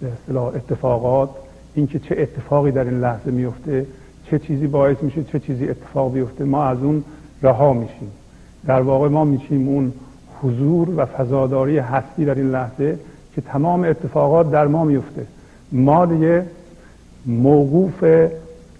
[0.00, 1.30] به اصطلاح اتفاقات
[1.74, 3.86] اینکه چه اتفاقی در این لحظه میفته
[4.30, 7.04] چه چیزی باعث میشه چه چیزی اتفاق بیفته ما از اون
[7.42, 8.10] رها میشیم.
[8.66, 9.92] در واقع ما میشیم اون
[10.42, 12.98] حضور و فضاداری هستی در این لحظه
[13.34, 15.26] که تمام اتفاقات در ما میفته.
[15.72, 16.46] ما دیگه
[17.26, 18.04] موقوف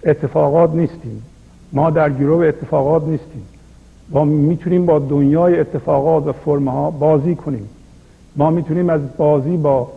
[0.03, 1.23] اتفاقات نیستیم.
[1.73, 3.45] ما در گروه اتفاقات نیستیم.
[4.09, 7.69] ما می‌تونیم با دنیای اتفاقات و فرمه ها بازی کنیم.
[8.39, 9.87] ما می‌تونیم از بازی با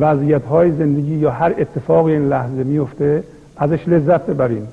[0.00, 3.24] وضعیت های زندگی یا هر اتفاقی این لحظه میفته
[3.56, 4.68] ازش لذت ببریم.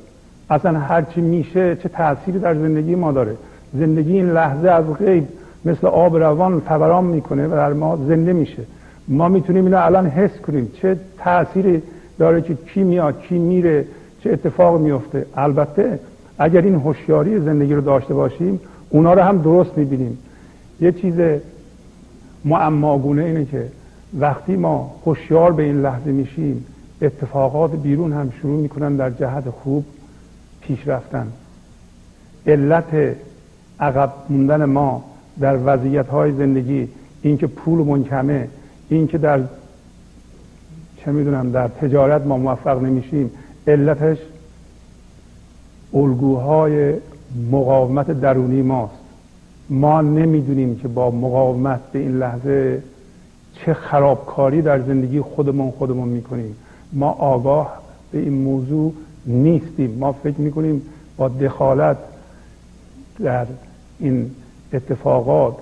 [0.49, 3.35] اصلا هر چی میشه چه تأثیری در زندگی ما داره.
[3.73, 5.27] زندگی این لحظه از غیب
[5.65, 8.63] مثل آب روان فوران می‌کنه و در ما زنده میشه.
[9.07, 10.71] ما می‌تونیم اینو الان حس کنیم.
[10.81, 11.81] چه تأثیری
[12.17, 13.85] داره که کی میاد کی میره
[14.23, 15.99] چه اتفاق میفته البته
[16.39, 20.17] اگر این هوشیاری زندگی رو داشته باشیم اونا رو هم درست می‌بینیم.
[20.81, 21.13] یه چیز
[22.45, 23.67] معماگونه اینه که
[24.19, 26.65] وقتی ما هوشیار به این لحظه میشیم
[27.01, 29.85] اتفاقات بیرون هم شروع می‌کنن در جهت خوب
[30.61, 31.27] پیش رفتن.
[32.47, 33.15] علت
[33.79, 35.03] عقب موندن ما
[35.39, 36.87] در وضعیت های زندگی
[37.21, 38.47] اینکه پول منکمه
[38.89, 39.39] اینکه در
[40.97, 43.31] چه می‌دونم در تجارت ما موفق نمیشیم
[43.67, 44.17] علتش
[45.93, 46.93] الگوهای
[47.51, 48.98] مقاومت درونی ماست.
[49.69, 52.83] ما نمی‌دونیم که با مقاومت به این لحظه
[53.53, 56.55] چه خرابکاری در زندگی خودمون خودمون می‌کنیم.
[56.93, 58.93] ما آگاه به این موضوع
[59.25, 59.97] نیستیم.
[59.99, 60.81] ما فکر می‌کنیم
[61.17, 61.97] با دخالت
[63.19, 63.45] در
[63.99, 64.31] این
[64.73, 65.55] اتفاقات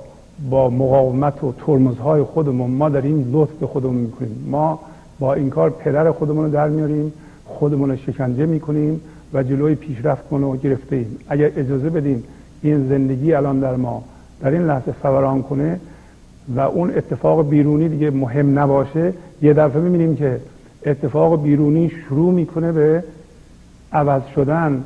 [0.50, 4.46] با مقاومت و ترمزهای خودمون ما در این لطف به خودمون می‌کنیم.
[4.52, 4.80] ما
[5.20, 7.14] با این کار پدر خودمون رو در میاریم
[7.46, 9.02] خودمون رو شکنجه می‌کنیم
[9.34, 12.24] و جلوی پیشرفت رو گرفته ایم اگر اجازه بدیم
[12.62, 14.04] این زندگی الان در ما
[14.42, 15.80] در این لحظه فوران کنه
[16.56, 20.40] و اون اتفاق بیرونی دیگه مهم نباشه یه دفعه می‌بینیم که
[20.86, 23.04] اتفاق بیرونی شروع می‌کنه به
[23.92, 24.84] عوض شدن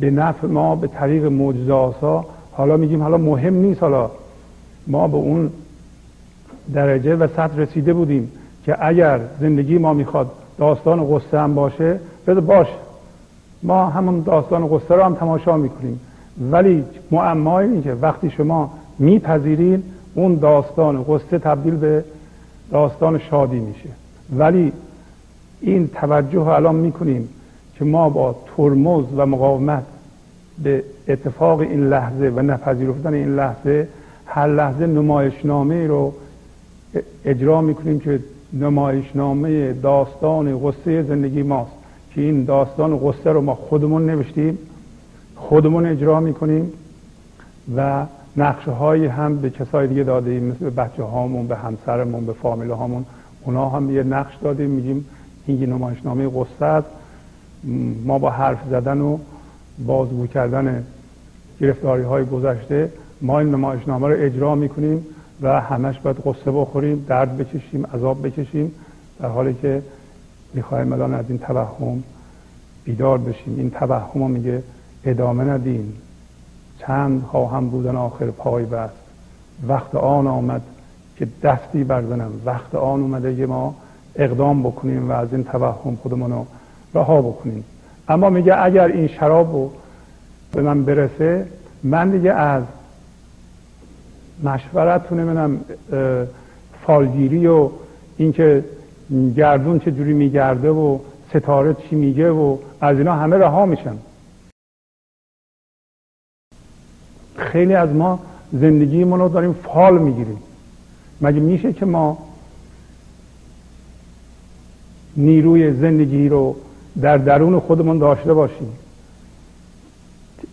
[0.00, 4.10] به نفع ما به طریق معجزه حالا میگیم حالا مهم نیست حالا
[4.86, 5.50] ما به اون
[6.74, 8.32] درجه و سطح رسیده بودیم
[8.64, 12.70] که اگر زندگی ما می‌خواد داستان قصه هم باشه بده باشه
[13.62, 16.00] ما همون داستان قصه رو هم تماشا می‌کنیم.
[16.40, 19.82] ولی معمای این که وقتی شما میپذیرین
[20.14, 22.04] اون داستان قصه تبدیل به
[22.70, 23.88] داستان شادی میشه.
[24.36, 24.72] ولی
[25.60, 27.28] این توجه الان می‌کنیم
[27.78, 29.82] که ما با ترمز و مقاومت
[30.62, 33.88] به اتفاق این لحظه و نپذیرفتن این لحظه
[34.26, 36.12] هر لحظه نمایشنامه رو
[37.24, 38.20] اجرا می‌کنیم که
[38.52, 41.72] نمایشنامه داستان قصه زندگی ماست.
[42.14, 44.58] که این داستان قصه رو ما خودمون نوشتیم
[45.48, 46.72] خودمون اجرا می‌کنیم
[47.76, 52.70] و نقشه هایی هم به کسای دیگه دادیم مثل بچه هامون به همسرمون به فامیل
[52.70, 53.04] هامون
[53.44, 55.04] اونا هم یه نقش دادیم میگیم
[55.46, 56.88] این یه نمایشنامه قصه است
[58.04, 59.18] ما با حرف زدن و
[59.86, 60.84] بازگو کردن
[61.60, 65.06] گرفتاری های گذشته ما این نمایشنامه رو اجرا می‌کنیم
[65.42, 68.72] و همش باید قصه بخوریم درد بکشیم عذاب بکشیم
[69.20, 69.82] در حالی که
[70.54, 72.02] می‌خوایم الان از این توهم
[72.84, 73.54] بیدار بشیم.
[73.56, 74.62] این توهم میگه
[75.04, 75.92] ادامه ندیم.
[76.78, 78.92] چند خواهم بودن آخر پای بست.
[79.68, 80.62] وقت آن آمد
[81.16, 83.74] که دستی برزنم وقت آن اومده که ما
[84.16, 86.46] اقدام بکنیم و از این توهم خودمون رو
[86.94, 87.64] رها بکنیم.
[88.08, 89.70] اما میگه اگر این شراب رو
[90.52, 91.46] به من برسه
[91.82, 92.62] من دیگه از
[94.44, 95.60] مشورت نمی‌دونم
[96.86, 97.68] فالگیری و
[98.16, 98.64] اینکه
[99.36, 100.98] گردون چه جوری میگرده و
[101.30, 103.94] ستاره چی میگه و از اینا همه رها میشن
[107.42, 108.18] خیلی از ما
[108.52, 110.38] زندگیمون رو داریم فال می‌گیریم.
[111.20, 112.18] مگه میشه که ما
[115.16, 116.56] نیروی زندگی رو
[117.02, 118.68] در درون خودمون داشته باشیم؟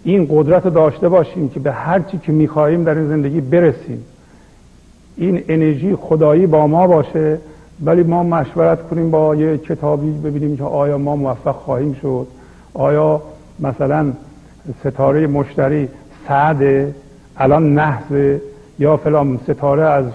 [0.04, 4.06] این قدرت رو داشته باشیم که به هر چی که می‌خواهیم در این زندگی برسیم.
[5.18, 7.38] این انرژی خدایی با ما باشه
[7.86, 12.28] ولی ما مشورت کنیم با یه کتابی ببینیم که آیا ما موفق خواهیم شد.
[12.74, 13.22] آیا
[13.60, 14.14] مثلا
[14.80, 15.90] ستاره مشتری
[16.30, 16.96] سعده
[17.38, 18.42] الان نحسه
[18.80, 20.06] یا فلان ستاره از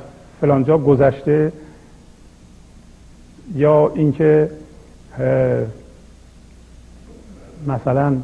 [0.40, 1.52] فلانجا گذشته
[3.54, 4.50] یا اینکه
[7.66, 8.16] مثلا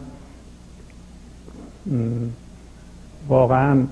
[3.28, 3.86] واقعا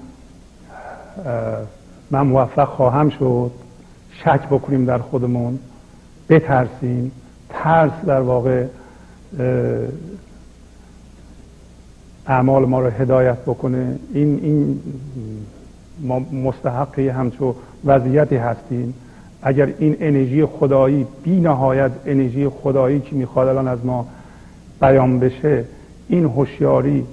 [2.10, 3.50] من موفق خواهم شد
[4.24, 5.58] شک بکنیم در خودمون
[6.28, 7.12] بترسیم
[7.48, 8.66] ترس در واقع
[12.28, 13.98] اعمال ما رو هدایت بکنه.
[14.14, 14.80] این این
[16.00, 17.54] ما مستحقی همچو
[17.84, 18.94] وضعیتی هستیم.
[19.42, 24.06] اگر این انرژی خدایی بی نهایت انرژی خدایی که می‌خواد الان از ما
[24.80, 25.64] بیان بشه
[26.08, 27.04] این هوشیاری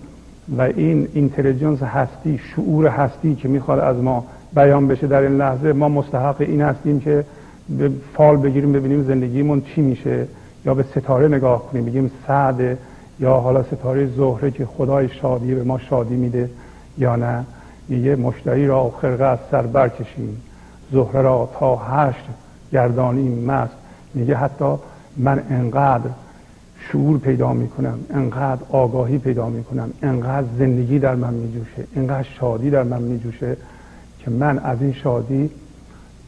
[0.57, 5.74] و این اینتلیجنس هستی شعور هستی که می‌خواد از ما بیان بشه در این لحظه
[5.74, 7.24] ما مستحق این هستیم که
[7.70, 10.28] به فال بگیریم ببینیم زندگیمون چی میشه
[10.66, 11.86] یا به ستاره نگاه کنیم.
[11.86, 12.78] بگیم سعد
[13.20, 16.49] یا حالا ستاره زهره که خدای شادی به ما شادی میده
[16.97, 17.45] یا نه
[17.88, 20.41] میگه مشتری را خرقه از سر برکشیم.
[20.91, 22.26] زهره را تا هشت
[22.72, 23.74] گردانیم مست.
[24.13, 24.76] میگه حتی
[25.18, 26.09] من انقدر
[26.80, 32.84] شعور پیدا می‌کنم انقدر آگاهی پیدا می‌کنم انقدر زندگی در من میجوشه انقدر شادی در
[32.84, 33.57] من میجوشه
[34.20, 35.49] که من از این شادی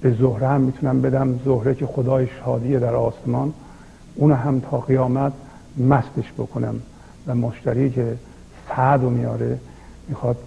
[0.01, 1.39] به زهره هم می‌تونم بدم.
[1.45, 3.53] زهره که خدای شادیه در آسمان
[4.15, 5.33] اون هم تا قیامت
[5.77, 6.75] مستش بکنم
[7.27, 8.17] و مشتری که
[8.69, 9.59] سعد و میاره
[10.07, 10.37] می‌خواد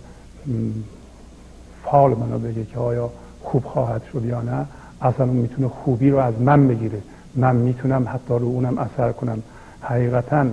[1.84, 3.10] فال منو بگه که آیا
[3.42, 4.66] خوب خواهد شد یا نه
[5.02, 7.02] اصلا اون می‌تونه خوبی رو از من بگیره.
[7.34, 9.42] من می‌تونم حتی رو اونم اثر کنم.
[9.80, 10.46] حقیقتا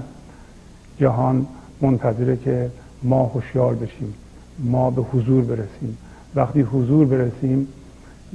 [0.99, 1.47] جهان
[1.81, 2.71] منتظره که
[3.03, 4.13] ما هوشیار بشیم
[4.59, 5.97] ما به حضور برسیم.
[6.35, 7.67] وقتی حضور برسیم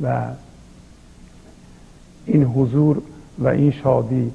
[0.02, 0.26] و
[2.26, 3.02] این حضور
[3.38, 4.32] و این شادی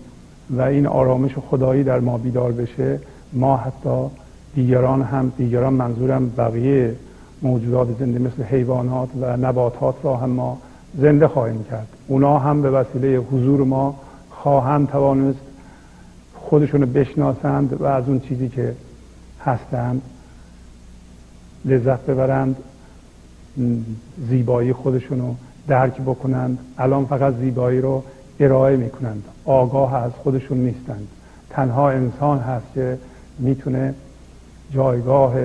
[0.49, 2.99] و این آرامش خدایی در ما بیدار بشه.
[3.33, 4.07] ما حتی
[4.55, 6.95] دیگران هم دیگران منظورم بقیه
[7.41, 10.57] موجودات زنده مثل حیوانات و نباتات را هم ما
[10.97, 11.87] زنده خواهیم کرد.
[12.07, 13.95] اونا هم به وسیله حضور ما
[14.29, 15.39] خواهند توانست
[16.35, 18.75] خودشون رو بشناسند و از اون چیزی که
[19.45, 20.01] هستند
[21.65, 22.55] لذت ببرند
[24.29, 25.35] زیبایی خودشون رو
[25.67, 26.59] درک بکنند.
[26.77, 28.03] الان فقط زیبایی رو
[28.39, 29.23] ارائه می‌کنند.
[29.45, 31.07] آگاه از خودشون نیستند.
[31.49, 32.97] تنها انسان هست که
[33.39, 33.93] می‌تونه
[34.71, 35.35] جایگاه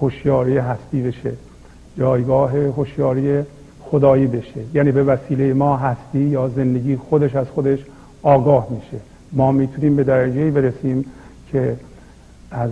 [0.00, 1.32] هوشیاری هستی بشه.
[1.98, 3.42] جایگاه هوشیاری
[3.80, 4.60] خدایی بشه.
[4.74, 7.78] یعنی به وسیله ما هستی یا زندگی خودش از خودش
[8.22, 9.02] آگاه میشه.
[9.32, 11.04] ما می‌تونیم به درجه برسیم
[11.52, 11.76] که
[12.50, 12.70] از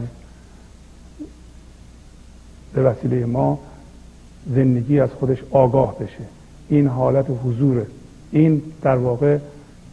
[2.75, 3.59] به وسیله ما
[4.55, 6.25] زندگی از خودش آگاه بشه.
[6.69, 7.87] این حالت حضوره.
[8.35, 9.39] این در واقع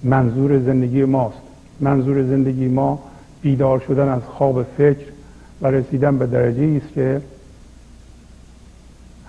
[0.03, 1.37] منظور زندگی ماست.
[1.79, 2.99] منظور زندگی ما
[3.41, 5.05] بیدار شدن از خواب فکر
[5.61, 7.21] و رسیدن به درجه است که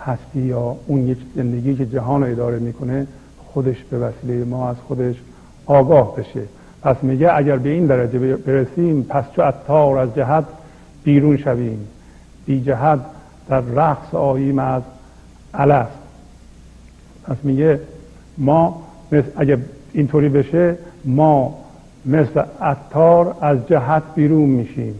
[0.00, 3.06] هستی یا اون یک زندگی که جهان رو اداره می‌کنه
[3.52, 5.14] خودش به وسیله ما از خودش
[5.66, 6.42] آگاه بشه.
[6.82, 10.44] پس میگه اگر به این درجه برسیم پس چو اتار از جهت
[11.04, 11.88] بیرون شویم.
[12.46, 13.00] بی جهت
[13.48, 14.82] در رقص آییم از
[15.54, 15.98] الست
[17.24, 17.80] پس میگه
[18.38, 18.82] ما
[19.36, 19.58] اگه
[19.92, 21.58] اینطوری بشه ما
[22.06, 24.94] مثل اتار از جهت بیرون میشیم.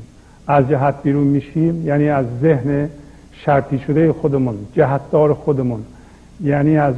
[0.47, 2.89] از جهت بیرون میشیم یعنی از ذهن
[3.33, 5.83] شرطی شده خودمون جهتدار خودمون.
[6.41, 6.95] یعنی از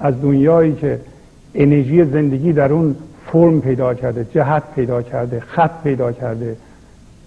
[0.00, 1.00] از دنیایی که
[1.54, 2.96] انرژی زندگی در اون
[3.26, 6.56] فرم پیدا کرده جهت پیدا کرده خط پیدا کرده.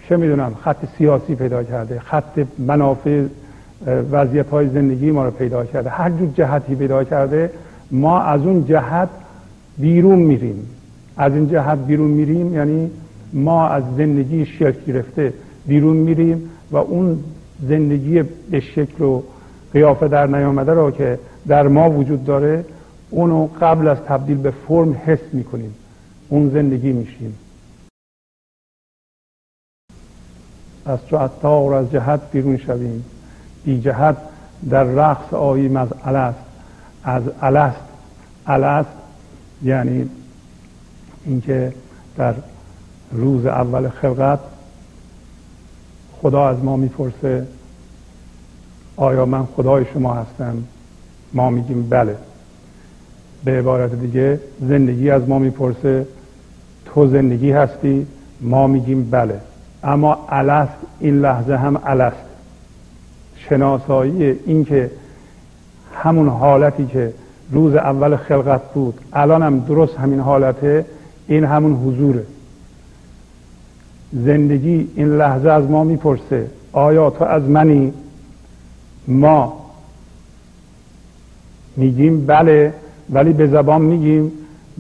[0.09, 3.23] چه می‌دونم؟ خط سیاسی پیدا کرده خط منافع
[4.11, 5.89] وضعیت های زندگی ما رو پیدا کرده.
[5.89, 7.49] هر جور جهتی پیدا کرده
[7.91, 9.09] ما از اون جهت
[9.77, 10.69] بیرون میریم.
[11.17, 12.91] از این جهت بیرون میریم یعنی
[13.33, 15.33] ما از زندگی شکل گرفته
[15.67, 17.23] بیرون میریم و اون
[17.61, 19.21] زندگی به شکل و
[19.73, 22.65] قیافه در نیامده را که در ما وجود داره
[23.09, 25.75] اونو قبل از تبدیل به فرم حس می‌کنیم.
[26.29, 27.35] اون زندگی میشیم.
[30.85, 33.05] از چو از جهت بیرون شویم.
[33.65, 34.17] بی جهت
[34.69, 36.44] در رقص آییم از الست.
[37.05, 37.75] از الست.
[38.47, 38.89] الست
[39.63, 40.09] یعنی
[41.25, 41.73] اینکه
[42.17, 42.33] در
[43.11, 44.39] روز اول خلقت
[46.21, 47.47] خدا از ما می‌پرسه
[48.95, 50.63] آیا من خدای شما هستم؟
[51.33, 52.15] ما میگیم بله.
[53.43, 56.07] به عبارت دیگه زندگی از ما می‌پرسه
[56.85, 58.07] تو زندگی هستی؟
[58.41, 59.39] ما میگیم بله.
[59.83, 62.25] اما الست این لحظه هم الست.
[63.37, 64.91] شناسایی این که
[65.95, 67.13] همون حالتی که
[67.51, 70.85] روز اول خلقت بود الان هم درست همین حالته
[71.27, 72.23] این همون حضوره.
[74.13, 77.93] زندگی این لحظه از ما می‌پرسه آیا تو از منی؟
[79.07, 79.65] ما.
[81.77, 82.73] میگیم بله
[83.09, 84.31] ولی به زبان میگیم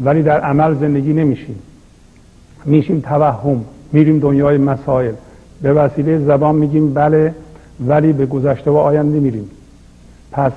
[0.03, 1.59] ولی در عمل زندگی نمیشیم.
[2.65, 5.13] میشیم توهم میریم دنیای مسائل.
[5.61, 7.35] به وسیله زبان میگیم بله
[7.87, 9.49] ولی به گذشته و آینده میریم.
[10.31, 10.51] پس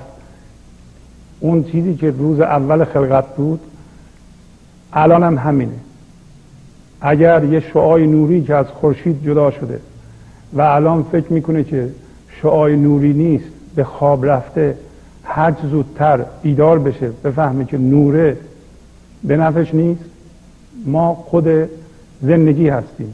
[1.39, 3.59] اون چیزی که روز اول خلقت بود
[4.93, 5.71] الان هم همینه.
[7.01, 9.79] اگر یه شعای نوری که از خورشید جدا شده
[10.53, 11.89] و الان فکر می‌کنه که
[12.41, 14.77] شعای نوری نیست به خواب رفته
[15.23, 18.37] هر زودتر بیدار بشه بفهمه که نوره
[19.23, 20.03] به نفش نیست
[20.85, 21.47] ما خود
[22.21, 23.13] زندگی هستیم.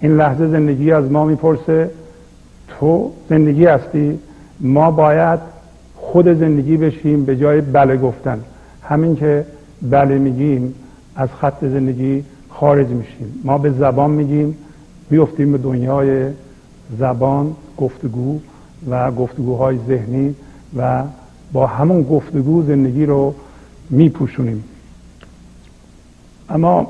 [0.00, 1.90] این لحظه زندگی از ما می‌پرسه
[2.68, 4.18] تو زندگی هستی
[4.60, 5.53] ما باید
[6.04, 8.40] خود زندگی بشیم به جای بله گفتن.
[8.82, 9.46] همین که
[9.82, 10.74] بله میگیم
[11.16, 13.40] از خط زندگی خارج میشیم.
[13.44, 14.56] ما به زبان میگیم
[15.10, 16.30] میفتیم به دنیای
[16.98, 18.40] زبان گفتگو
[18.90, 20.34] و گفتگوهای ذهنی
[20.76, 21.02] و
[21.52, 23.34] با همون گفتگو زندگی رو
[23.90, 24.64] میپوشونیم.
[26.48, 26.86] اما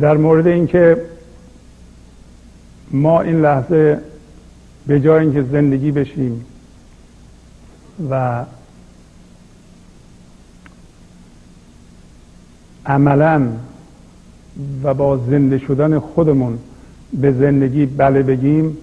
[0.00, 1.02] در مورد اینکه
[2.90, 4.00] ما این لحظه
[4.86, 6.44] به جای اینکه زندگی بشیم
[8.10, 8.44] و
[12.86, 13.48] عملا
[14.82, 16.58] و با زنده شدن خودمون
[17.12, 18.76] به زندگی بله بگیم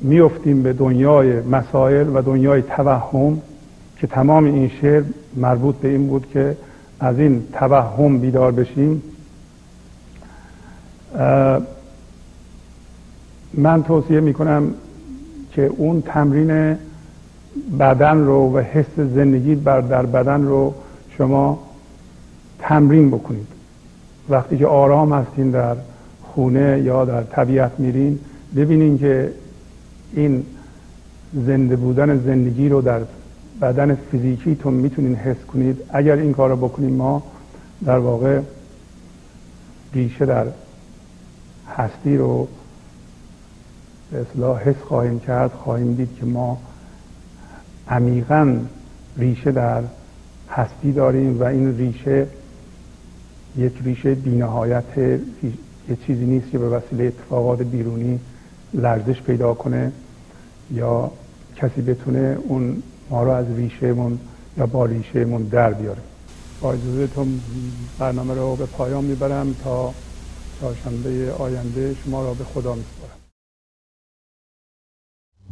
[0.00, 3.40] میفتیم به دنیای مسائل و دنیای توهم
[3.96, 5.02] که تمام این شعر
[5.36, 6.56] مربوط به این بود که
[7.00, 9.02] از این توهم بیدار بشیم.
[13.56, 14.74] من توصیه می‌کنم
[15.52, 16.76] که اون تمرین
[17.78, 20.74] بدن رو و حس زندگی بر در بدن رو
[21.10, 21.58] شما
[22.58, 23.46] تمرین بکنید.
[24.28, 25.76] وقتی که آرام هستین در
[26.22, 28.18] خونه یا در طبیعت میرین
[28.56, 29.32] ببینین که
[30.12, 30.42] این
[31.34, 33.00] زنده بودن زندگی رو در
[33.62, 35.82] بدن فیزیکیتون می‌تونین حس کنید.
[35.88, 37.22] اگر این کار رو بکنیم ما
[37.84, 38.40] در واقع
[39.94, 40.46] ریشه در
[41.76, 42.48] هستی رو
[44.10, 46.58] به اصلاح حس خواهیم کرد خواهیم دید که ما
[47.88, 48.58] عمیقا
[49.16, 49.82] ریشه در
[50.50, 52.26] هستی داریم و این ریشه
[53.56, 54.98] یک ریشه بینهایت
[55.88, 58.20] یه چیزی نیست که به وسیله اتفاقات بیرونی
[58.74, 59.92] لرزش پیدا کنه
[60.70, 61.10] یا
[61.56, 64.18] کسی بتونه اون ما رو از ریشهمون
[64.58, 66.00] یا با ریشهمون در بیاره.
[66.60, 67.40] با اجازهتون
[67.98, 69.94] برنامه رو به پایان می‌برم تا
[70.60, 72.95] چهارشنبه آینده شما را به خدا میسپارم.